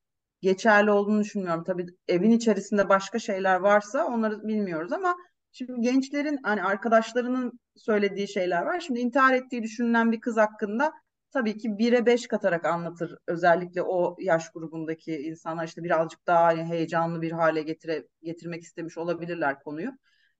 geçerli 0.42 0.92
olduğunu 0.92 1.20
düşünmüyorum. 1.22 1.64
Tabii 1.64 1.86
evin 2.08 2.32
içerisinde 2.32 2.90
başka 2.90 3.20
şeyler 3.20 3.60
varsa 3.60 4.06
onları 4.06 4.48
bilmiyoruz 4.48 4.92
ama 4.92 5.16
şimdi 5.52 5.82
gençlerin 5.82 6.40
hani 6.44 6.64
arkadaşlarının 6.64 7.60
söylediği 7.76 8.28
şeyler 8.28 8.62
var. 8.62 8.80
Şimdi 8.80 9.00
intihar 9.00 9.34
ettiği 9.34 9.64
düşünülen 9.64 10.12
bir 10.12 10.22
kız 10.22 10.38
hakkında 10.38 10.94
tabii 11.34 11.58
ki 11.58 11.78
bire 11.78 12.06
beş 12.06 12.28
katarak 12.28 12.66
anlatır. 12.66 13.18
Özellikle 13.28 13.82
o 13.84 14.16
yaş 14.20 14.52
grubundaki 14.52 15.18
insanlar 15.18 15.68
işte 15.68 15.84
birazcık 15.84 16.28
daha 16.28 16.46
hani 16.46 16.64
heyecanlı 16.64 17.22
bir 17.22 17.32
hale 17.32 17.62
getire, 17.62 18.08
getirmek 18.24 18.64
istemiş 18.64 18.98
olabilirler 18.98 19.60
konuyu. 19.64 19.92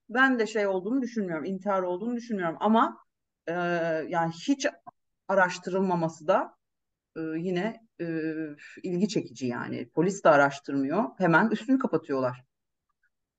Ben 0.08 0.38
de 0.38 0.46
şey 0.46 0.66
olduğunu 0.66 1.02
düşünmüyorum, 1.02 1.44
intihar 1.44 1.82
olduğunu 1.82 2.16
düşünmüyorum 2.16 2.56
ama 2.60 2.98
e, 3.46 3.52
yani 4.08 4.32
hiç 4.48 4.66
araştırılmaması 5.28 6.26
da 6.26 6.56
e, 7.16 7.20
yine 7.20 7.80
e, 8.00 8.06
ilgi 8.82 9.08
çekici 9.08 9.46
yani. 9.46 9.88
Polis 9.88 10.24
de 10.24 10.28
araştırmıyor, 10.28 11.04
hemen 11.18 11.50
üstünü 11.50 11.78
kapatıyorlar. 11.78 12.44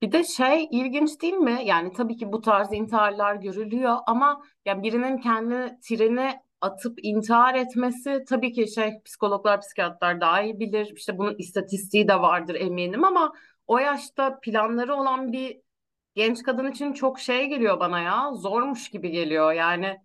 Bir 0.01 0.11
de 0.11 0.23
şey 0.23 0.67
ilginç 0.71 1.21
değil 1.21 1.33
mi? 1.33 1.61
Yani 1.65 1.93
tabii 1.93 2.17
ki 2.17 2.31
bu 2.31 2.41
tarz 2.41 2.73
intiharlar 2.73 3.35
görülüyor 3.35 3.97
ama 4.07 4.41
ya 4.65 4.83
birinin 4.83 5.17
kendi 5.17 5.79
treni 5.81 6.44
atıp 6.61 6.99
intihar 7.03 7.55
etmesi 7.55 8.23
tabii 8.29 8.51
ki 8.53 8.67
şey 8.67 9.01
psikologlar, 9.05 9.61
psikiyatrlar 9.61 10.21
daha 10.21 10.41
iyi 10.41 10.59
bilir. 10.59 10.93
İşte 10.95 11.17
bunun 11.17 11.35
istatistiği 11.37 12.07
de 12.07 12.21
vardır 12.21 12.55
eminim 12.55 13.03
ama 13.03 13.33
o 13.67 13.79
yaşta 13.79 14.39
planları 14.39 14.95
olan 14.95 15.31
bir 15.31 15.61
genç 16.15 16.43
kadın 16.43 16.71
için 16.71 16.93
çok 16.93 17.19
şey 17.19 17.47
geliyor 17.47 17.79
bana 17.79 17.99
ya. 17.99 18.31
Zormuş 18.33 18.89
gibi 18.89 19.11
geliyor. 19.11 19.53
Yani 19.53 19.97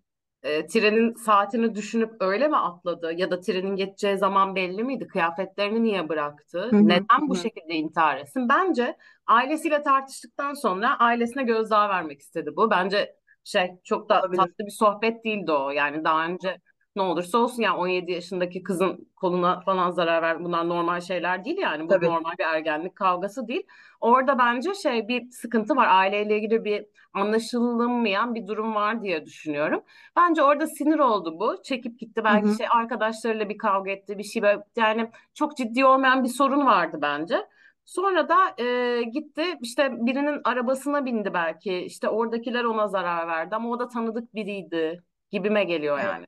e, 0.43 0.67
trenin 0.67 1.13
saatini 1.13 1.75
düşünüp 1.75 2.11
öyle 2.19 2.47
mi 2.47 2.57
atladı? 2.57 3.13
Ya 3.13 3.31
da 3.31 3.39
trenin 3.39 3.75
geçeceği 3.75 4.17
zaman 4.17 4.55
belli 4.55 4.83
miydi? 4.83 5.07
Kıyafetlerini 5.07 5.83
niye 5.83 6.09
bıraktı? 6.09 6.69
Neden 6.71 7.29
bu 7.29 7.35
şekilde 7.35 7.73
intihar 7.73 8.17
etsin? 8.17 8.49
Bence 8.49 8.97
ailesiyle 9.27 9.83
tartıştıktan 9.83 10.53
sonra 10.53 10.99
ailesine 10.99 11.43
gözdağı 11.43 11.89
vermek 11.89 12.21
istedi 12.21 12.55
bu. 12.55 12.71
Bence 12.71 13.15
şey 13.43 13.71
çok 13.83 14.09
da 14.09 14.19
Olabilir. 14.19 14.37
tatlı 14.37 14.65
bir 14.65 14.71
sohbet 14.71 15.25
değildi 15.25 15.51
o. 15.51 15.69
Yani 15.69 16.03
daha 16.03 16.25
önce 16.25 16.57
ne 16.95 17.01
olursa 17.01 17.37
olsun 17.37 17.63
yani 17.63 17.77
17 17.77 18.11
yaşındaki 18.11 18.63
kızın 18.63 19.07
koluna 19.15 19.61
falan 19.61 19.91
zarar 19.91 20.21
ver. 20.21 20.43
Bunlar 20.43 20.69
normal 20.69 21.01
şeyler 21.01 21.45
değil 21.45 21.57
yani. 21.57 21.83
Bu 21.83 21.87
Tabii. 21.87 22.05
normal 22.05 22.31
bir 22.39 22.43
ergenlik 22.43 22.95
kavgası 22.95 23.47
değil. 23.47 23.63
Orada 24.01 24.37
bence 24.39 24.73
şey 24.73 25.07
bir 25.07 25.31
sıkıntı 25.31 25.75
var. 25.75 25.87
Aileyle 25.87 26.37
ilgili 26.37 26.65
bir 26.65 26.85
anlaşılmayan 27.13 28.35
bir 28.35 28.47
durum 28.47 28.75
var 28.75 29.03
diye 29.03 29.25
düşünüyorum. 29.25 29.83
Bence 30.15 30.43
orada 30.43 30.67
sinir 30.67 30.99
oldu 30.99 31.39
bu. 31.39 31.63
Çekip 31.63 31.99
gitti. 31.99 32.23
Belki 32.23 32.47
hı. 32.47 32.57
şey 32.57 32.67
arkadaşlarıyla 32.69 33.49
bir 33.49 33.57
kavga 33.57 33.91
etti. 33.91 34.17
Bir 34.17 34.23
şey 34.23 34.41
böyle 34.41 34.63
yani 34.75 35.11
çok 35.33 35.57
ciddi 35.57 35.85
olmayan 35.85 36.23
bir 36.23 36.29
sorun 36.29 36.65
vardı 36.65 36.99
bence. 37.01 37.47
Sonra 37.85 38.29
da 38.29 38.63
e, 38.63 39.03
gitti 39.03 39.43
işte 39.61 39.89
birinin 40.05 40.41
arabasına 40.43 41.05
bindi 41.05 41.33
belki. 41.33 41.73
İşte 41.77 42.09
oradakiler 42.09 42.63
ona 42.63 42.87
zarar 42.87 43.27
verdi 43.27 43.55
ama 43.55 43.69
o 43.69 43.79
da 43.79 43.87
tanıdık 43.87 44.35
biriydi 44.35 45.03
gibime 45.31 45.63
geliyor 45.63 45.99
Evet. 45.99 46.05
yani. 46.05 46.25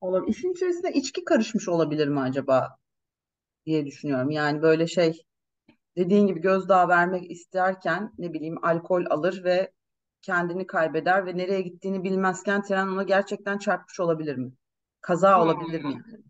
Olabilir. 0.00 0.30
İşin 0.32 0.52
içerisinde 0.52 0.92
içki 0.92 1.24
karışmış 1.24 1.68
olabilir 1.68 2.08
mi 2.08 2.20
acaba 2.20 2.78
diye 3.66 3.86
düşünüyorum. 3.86 4.30
Yani 4.30 4.62
böyle 4.62 4.86
şey 4.86 5.22
dediğin 5.96 6.28
gibi 6.28 6.40
gözdağı 6.40 6.88
vermek 6.88 7.32
isterken 7.32 8.12
ne 8.18 8.34
bileyim 8.34 8.64
alkol 8.66 9.04
alır 9.10 9.44
ve 9.44 9.72
kendini 10.22 10.66
kaybeder 10.68 11.26
ve 11.26 11.38
nereye 11.38 11.62
gittiğini 11.62 12.04
bilmezken 12.04 12.62
tren 12.62 12.88
ona 12.88 13.02
gerçekten 13.02 13.58
çarpmış 13.58 14.00
olabilir 14.00 14.36
mi? 14.36 14.52
Kaza 15.00 15.42
olabilir 15.42 15.84
mi 15.84 15.84
Hmm. 15.84 15.92
yani? 15.94 16.24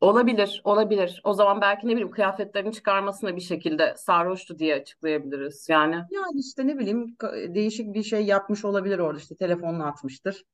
Olabilir, 0.00 0.60
olabilir. 0.64 1.20
O 1.24 1.32
zaman 1.32 1.60
belki 1.60 1.86
ne 1.86 1.92
bileyim 1.92 2.10
kıyafetlerini 2.10 2.72
çıkarmasına 2.72 3.36
bir 3.36 3.40
şekilde 3.40 3.94
sarhoştu 3.96 4.58
diye 4.58 4.74
açıklayabiliriz. 4.74 5.68
Yani 5.68 5.94
Yani 5.94 6.40
işte 6.40 6.66
ne 6.66 6.78
bileyim 6.78 7.16
değişik 7.54 7.94
bir 7.94 8.02
şey 8.02 8.24
yapmış 8.26 8.64
olabilir 8.64 8.98
orada 8.98 9.18
işte 9.18 9.36
telefonunu 9.36 9.86
atmıştır. 9.86 10.44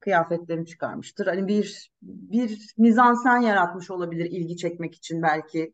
Kıyafetlerini 0.00 0.66
çıkarmıştır. 0.66 1.26
Hani 1.26 1.48
bir 1.48 1.90
bir 2.02 2.74
mizansen 2.78 3.38
yaratmış 3.38 3.90
olabilir 3.90 4.24
ilgi 4.24 4.56
çekmek 4.56 4.94
için 4.94 5.22
belki 5.22 5.72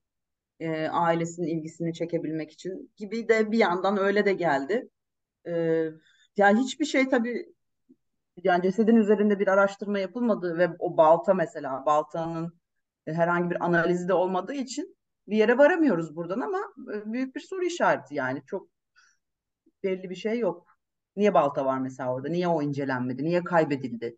e, 0.60 0.88
ailesinin 0.88 1.46
ilgisini 1.46 1.94
çekebilmek 1.94 2.52
için 2.52 2.92
gibi 2.96 3.28
de 3.28 3.52
bir 3.52 3.58
yandan 3.58 3.98
öyle 3.98 4.24
de 4.24 4.32
geldi. 4.32 4.88
E, 5.46 5.84
yani 6.36 6.60
hiçbir 6.60 6.84
şey 6.84 7.08
tabii 7.08 7.46
yani 8.44 8.62
cesedin 8.62 8.96
üzerinde 8.96 9.38
bir 9.38 9.48
araştırma 9.48 9.98
yapılmadığı 9.98 10.58
ve 10.58 10.68
o 10.78 10.96
balta 10.96 11.34
mesela 11.34 11.86
baltanın 11.86 12.59
herhangi 13.06 13.50
bir 13.50 13.64
analizi 13.64 14.08
de 14.08 14.14
olmadığı 14.14 14.54
için 14.54 14.96
bir 15.28 15.36
yere 15.36 15.58
varamıyoruz 15.58 16.16
buradan 16.16 16.40
ama 16.40 16.58
e, 16.94 17.12
büyük 17.12 17.36
bir 17.36 17.40
soru 17.40 17.64
işareti 17.64 18.14
yani 18.14 18.42
çok 18.46 18.68
belli 19.82 20.10
bir 20.10 20.14
şey 20.14 20.38
yok. 20.38 20.66
Niye 21.16 21.34
balta 21.34 21.64
var 21.64 21.78
mesela 21.78 22.14
orada? 22.14 22.28
Niye 22.28 22.48
o 22.48 22.62
incelenmedi? 22.62 23.24
Niye 23.24 23.44
kaybedildi? 23.44 24.16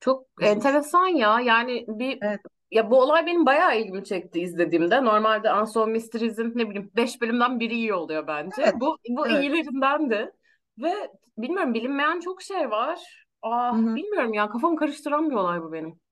çok 0.00 0.26
enteresan 0.42 1.06
ya. 1.06 1.40
Yani 1.40 1.84
bir 1.88 2.18
Evet, 2.22 2.40
ya 2.70 2.90
bu 2.90 3.00
olay 3.00 3.26
benim 3.26 3.46
bayağı 3.46 3.80
ilgimi 3.80 4.04
çekti 4.04 4.40
izlediğimde. 4.40 5.04
Normalde 5.04 5.52
Unsolved 5.54 5.92
Mysteries'in 5.92 6.52
ne 6.54 6.70
bileyim 6.70 6.90
5 6.96 7.20
bölümden 7.20 7.60
biri 7.60 7.74
iyi 7.74 7.94
oluyor 7.94 8.26
bence. 8.26 8.62
evet, 8.62 8.74
Bu 8.80 8.96
bu 9.08 9.26
evet. 9.28 9.44
iyilerindendi. 9.44 10.32
Ve 10.78 10.92
bilmiyorum 11.38 11.74
bilinmeyen 11.74 12.20
çok 12.20 12.42
şey 12.42 12.70
var. 12.70 13.24
Ah 13.42 13.76
bilmiyorum 13.76 14.32
ya 14.32 14.48
kafamı 14.48 14.76
karıştıran 14.76 15.30
bir 15.30 15.34
olay 15.34 15.62
bu 15.62 15.72
benim. 15.72 16.03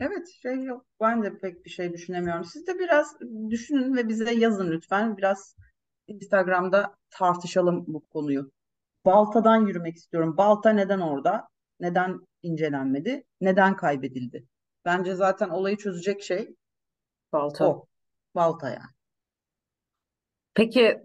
Evet, 0.00 0.28
şey 0.42 0.62
yok. 0.62 0.86
Ben 1.00 1.22
de 1.22 1.38
pek 1.38 1.64
bir 1.64 1.70
şey 1.70 1.92
düşünemiyorum. 1.92 2.44
Siz 2.44 2.66
de 2.66 2.78
biraz 2.78 3.16
düşünün 3.50 3.96
ve 3.96 4.08
bize 4.08 4.34
yazın 4.34 4.70
lütfen. 4.70 5.16
Biraz 5.16 5.56
Instagram'da 6.06 6.94
tartışalım 7.10 7.84
bu 7.86 8.00
konuyu. 8.00 8.50
Baltadan 9.04 9.66
yürümek 9.66 9.96
istiyorum. 9.96 10.36
Balta 10.36 10.70
neden 10.70 11.00
orada? 11.00 11.48
Neden 11.80 12.20
incelenmedi? 12.42 13.24
Neden 13.40 13.76
kaybedildi? 13.76 14.46
Bence 14.84 15.14
zaten 15.14 15.48
olayı 15.48 15.76
çözecek 15.76 16.22
şey 16.22 16.54
Balta. 17.32 17.68
o. 17.68 17.86
Balta 18.34 18.68
yani. 18.68 18.90
Peki 20.54 21.02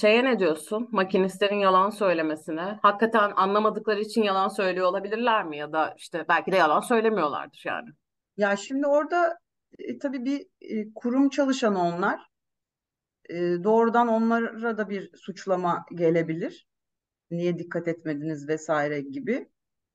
şeye 0.00 0.24
ne 0.24 0.38
diyorsun? 0.38 0.88
Makinistlerin 0.92 1.58
yalan 1.58 1.90
söylemesine. 1.90 2.78
Hakikaten 2.82 3.32
anlamadıkları 3.36 4.00
için 4.00 4.22
yalan 4.22 4.48
söylüyor 4.48 4.86
olabilirler 4.86 5.44
mi? 5.44 5.56
Ya 5.58 5.72
da 5.72 5.94
işte 5.98 6.24
belki 6.28 6.52
de 6.52 6.56
yalan 6.56 6.80
söylemiyorlardır 6.80 7.62
yani. 7.66 7.88
Ya 8.40 8.56
şimdi 8.56 8.86
orada 8.86 9.38
e, 9.78 9.98
tabii 9.98 10.24
bir 10.24 10.46
e, 10.60 10.94
kurum 10.94 11.28
çalışanı 11.30 11.78
onlar. 11.82 12.20
E, 13.30 13.34
doğrudan 13.64 14.08
onlara 14.08 14.78
da 14.78 14.88
bir 14.90 15.10
suçlama 15.16 15.84
gelebilir. 15.94 16.68
Niye 17.30 17.58
dikkat 17.58 17.88
etmediniz 17.88 18.48
vesaire 18.48 19.00
gibi. 19.00 19.50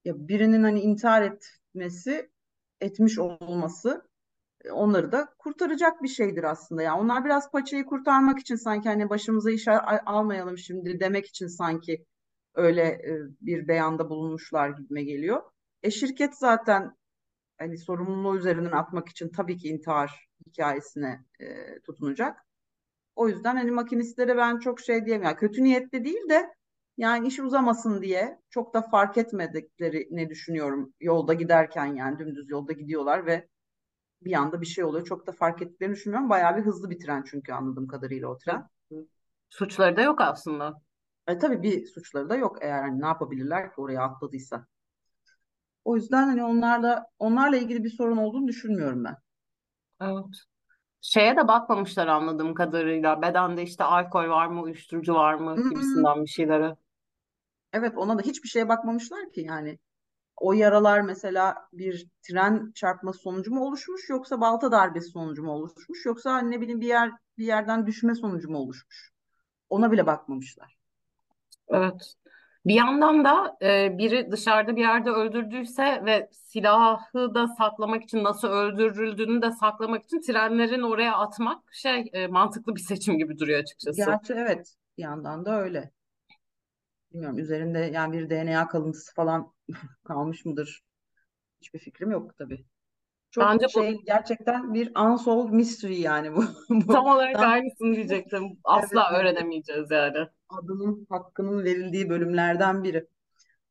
Ya 0.05 0.13
birinin 0.29 0.63
hani 0.63 0.81
intihar 0.81 1.21
etmesi, 1.21 2.31
etmiş 2.81 3.19
olması 3.19 4.09
e, 4.65 4.71
onları 4.71 5.11
da 5.11 5.29
kurtaracak 5.39 6.03
bir 6.03 6.07
şeydir 6.07 6.43
aslında. 6.43 6.81
Yani 6.83 7.01
onlar 7.01 7.25
biraz 7.25 7.51
paçayı 7.51 7.85
kurtarmak 7.85 8.39
için 8.39 8.55
sanki 8.55 8.89
hani 8.89 9.09
başımıza 9.09 9.51
iş 9.51 9.67
al- 9.67 9.99
almayalım 10.05 10.57
şimdi 10.57 10.99
demek 10.99 11.27
için 11.27 11.47
sanki 11.47 12.05
öyle 12.55 12.81
e, 12.83 13.11
bir 13.41 13.67
beyanda 13.67 14.09
bulunmuşlar 14.09 14.69
gibime 14.69 15.03
geliyor. 15.03 15.43
E 15.83 15.91
şirket 15.91 16.35
zaten 16.37 16.97
hani 17.57 17.77
sorumluluğu 17.77 18.37
üzerinden 18.37 18.71
atmak 18.71 19.09
için 19.09 19.29
tabii 19.29 19.57
ki 19.57 19.67
intihar 19.67 20.27
hikayesine 20.47 21.25
e, 21.39 21.79
tutunacak. 21.79 22.45
O 23.15 23.27
yüzden 23.29 23.55
hani 23.55 23.71
makinistlere 23.71 24.37
ben 24.37 24.59
çok 24.59 24.79
şey 24.79 25.05
diyeyim 25.05 25.23
yani 25.23 25.35
kötü 25.35 25.63
niyetli 25.63 26.05
değil 26.05 26.29
de 26.29 26.55
yani 26.97 27.27
iş 27.27 27.39
uzamasın 27.39 28.01
diye 28.01 28.41
çok 28.49 28.73
da 28.73 28.81
fark 28.81 29.17
etmediklerini 29.17 30.29
düşünüyorum 30.29 30.93
yolda 30.99 31.33
giderken 31.33 31.85
yani 31.85 32.19
dümdüz 32.19 32.49
yolda 32.49 32.73
gidiyorlar 32.73 33.25
ve 33.25 33.47
bir 34.21 34.33
anda 34.33 34.61
bir 34.61 34.65
şey 34.65 34.83
oluyor. 34.83 35.05
Çok 35.05 35.27
da 35.27 35.31
fark 35.31 35.61
ettiklerini 35.61 35.95
düşünmüyorum. 35.95 36.29
Bayağı 36.29 36.57
bir 36.57 36.61
hızlı 36.61 36.89
bir 36.89 36.99
tren 36.99 37.23
çünkü 37.27 37.53
anladığım 37.53 37.87
kadarıyla 37.87 38.27
o 38.27 38.37
tren. 38.37 38.67
Suçları 39.49 39.97
da 39.97 40.01
yok 40.01 40.21
aslında. 40.21 40.81
E, 41.27 41.37
tabii 41.37 41.63
bir 41.63 41.85
suçları 41.85 42.29
da 42.29 42.35
yok 42.35 42.57
eğer 42.61 42.81
hani 42.81 43.01
ne 43.01 43.05
yapabilirler 43.05 43.75
ki 43.75 43.81
oraya 43.81 44.01
atladıysa. 44.01 44.67
O 45.85 45.95
yüzden 45.97 46.23
hani 46.23 46.43
onlarla 46.43 47.07
onlarla 47.19 47.57
ilgili 47.57 47.83
bir 47.83 47.89
sorun 47.89 48.17
olduğunu 48.17 48.47
düşünmüyorum 48.47 49.03
ben. 49.03 49.17
Evet. 50.01 50.25
Şeye 51.01 51.37
de 51.37 51.47
bakmamışlar 51.47 52.07
anladığım 52.07 52.53
kadarıyla. 52.55 53.21
Bedende 53.21 53.63
işte 53.63 53.83
alkol 53.83 54.29
var 54.29 54.47
mı, 54.47 54.61
uyuşturucu 54.61 55.13
var 55.15 55.33
mı 55.35 55.57
Hmm, 55.57 55.65
gibisinden 55.69 56.23
bir 56.23 56.29
şeylere. 56.29 56.75
evet 57.73 57.97
ona 57.97 58.17
da 58.19 58.21
hiçbir 58.21 58.49
şeye 58.49 58.69
bakmamışlar 58.69 59.31
ki 59.31 59.41
yani. 59.41 59.79
O 60.37 60.53
yaralar 60.53 61.01
mesela 61.01 61.55
bir 61.73 62.07
tren 62.23 62.71
çarpması 62.75 63.19
sonucu 63.19 63.51
mu 63.53 63.61
oluşmuş 63.65 64.09
yoksa 64.09 64.41
balta 64.41 64.71
darbesi 64.73 65.09
sonucu 65.09 65.43
mu 65.43 65.51
oluşmuş 65.51 66.05
yoksa 66.05 66.33
hani 66.33 66.51
ne 66.51 66.61
bileyim 66.61 66.81
bir 66.81 66.87
yer 66.87 67.11
bir 67.39 67.45
yerden 67.47 67.87
düşme 67.87 68.15
sonucu 68.15 68.51
mu 68.51 68.57
oluşmuş? 68.59 69.11
Ona 69.69 69.91
bile 69.93 70.07
bakmamışlar. 70.07 70.77
Evet. 71.67 72.15
Bir 72.65 72.73
yandan 72.73 73.25
da 73.25 73.57
e, 73.61 73.97
biri 73.97 74.31
dışarıda 74.31 74.75
bir 74.75 74.81
yerde 74.81 75.09
öldürdüyse 75.09 76.05
ve 76.05 76.29
silahı 76.31 77.33
da 77.35 77.47
saklamak 77.47 78.03
için 78.03 78.23
nasıl 78.23 78.47
öldürüldüğünü 78.47 79.41
de 79.41 79.51
saklamak 79.51 80.03
için 80.03 80.21
trenlerin 80.21 80.81
oraya 80.81 81.17
atmak 81.17 81.73
şey 81.73 82.09
e, 82.13 82.27
mantıklı 82.27 82.75
bir 82.75 82.81
seçim 82.81 83.17
gibi 83.17 83.39
duruyor 83.39 83.59
açıkçası. 83.59 84.05
Gerçi 84.05 84.33
evet 84.33 84.75
bir 84.97 85.03
yandan 85.03 85.45
da 85.45 85.61
öyle. 85.61 85.91
Bilmiyorum 87.13 87.39
üzerinde 87.39 87.79
yani 87.79 88.17
bir 88.17 88.29
DNA 88.29 88.67
kalıntısı 88.67 89.13
falan 89.13 89.53
kalmış 90.03 90.45
mıdır? 90.45 90.83
hiçbir 91.65 91.79
fikrim 91.79 92.11
yok 92.11 92.37
tabii. 92.37 92.65
Çok 93.35 93.43
Bence 93.43 93.65
bu 93.65 93.69
şey 93.69 94.01
gerçekten 94.05 94.73
bir 94.73 94.95
unsolved 94.95 95.53
mystery 95.53 96.01
yani 96.01 96.35
bu. 96.35 96.43
bu. 96.69 96.93
tam 96.93 97.05
olarak 97.05 97.35
Tam 97.35 97.51
aynısını 97.51 97.95
diyecektim. 97.95 98.43
Asla 98.63 99.09
evet 99.11 99.21
öğrenemeyeceğiz 99.21 99.91
yani. 99.91 100.27
adının 100.49 101.07
hakkının 101.09 101.63
verildiği 101.63 102.09
bölümlerden 102.09 102.83
biri. 102.83 103.07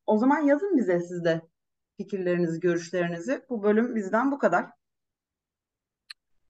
O 0.05 0.17
zaman 0.17 0.39
yazın 0.39 0.77
bize 0.77 0.99
siz 0.99 1.25
de 1.25 1.41
fikirlerinizi, 1.97 2.59
görüşlerinizi. 2.59 3.45
Bu 3.49 3.63
bölüm 3.63 3.95
bizden 3.95 4.31
bu 4.31 4.39
kadar. 4.39 4.65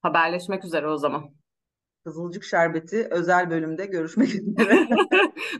Haberleşmek 0.02 0.64
üzere 0.64 0.88
o 0.88 0.96
zaman. 0.96 1.34
Kızılcık 2.04 2.44
Şerbeti 2.44 3.08
özel 3.10 3.50
bölümde 3.50 3.86
görüşmek 3.86 4.28
üzere. 4.34 4.88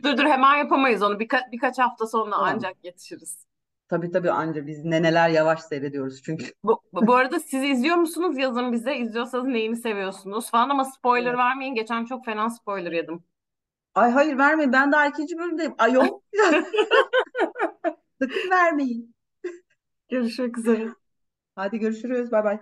Dur 0.03 0.17
dur 0.17 0.25
hemen 0.25 0.57
yapamayız 0.57 1.03
onu. 1.03 1.19
Birka 1.19 1.41
birkaç 1.51 1.79
hafta 1.79 2.07
sonra 2.07 2.31
Tamam. 2.31 2.49
ancak 2.53 2.83
yetişiriz. 2.83 3.46
Tabii 3.89 4.11
tabii 4.11 4.31
anca 4.31 4.67
biz 4.67 4.85
neneler 4.85 5.29
yavaş 5.29 5.61
seyrediyoruz 5.61 6.21
çünkü. 6.23 6.45
Bu, 6.63 6.81
bu 6.93 7.15
arada 7.15 7.39
siz 7.39 7.63
izliyor 7.63 7.95
musunuz? 7.95 8.37
Yazın 8.37 8.71
bize. 8.71 8.95
İzliyorsanız 8.95 9.45
neyini 9.45 9.75
seviyorsunuz 9.75 10.51
falan 10.51 10.69
ama 10.69 10.85
spoiler 10.85 11.29
Evet. 11.29 11.37
vermeyin. 11.37 11.75
Geçen 11.75 12.05
çok 12.05 12.25
fena 12.25 12.49
spoiler 12.49 12.91
yedim. 12.91 13.23
Ay 13.95 14.11
hayır 14.11 14.37
vermeyin 14.37 14.73
ben 14.73 14.91
daha 14.91 15.07
ikinci 15.07 15.37
bölümdeyim. 15.37 15.73
Ay 15.77 15.93
yok. 15.93 16.23
Sakın 18.21 18.49
vermeyin. 18.51 19.15
Görüşmek 20.09 20.57
üzere. 20.57 20.87
Hadi 21.55 21.79
görüşürüz. 21.79 22.31
Bay 22.31 22.43
bay. 22.43 22.59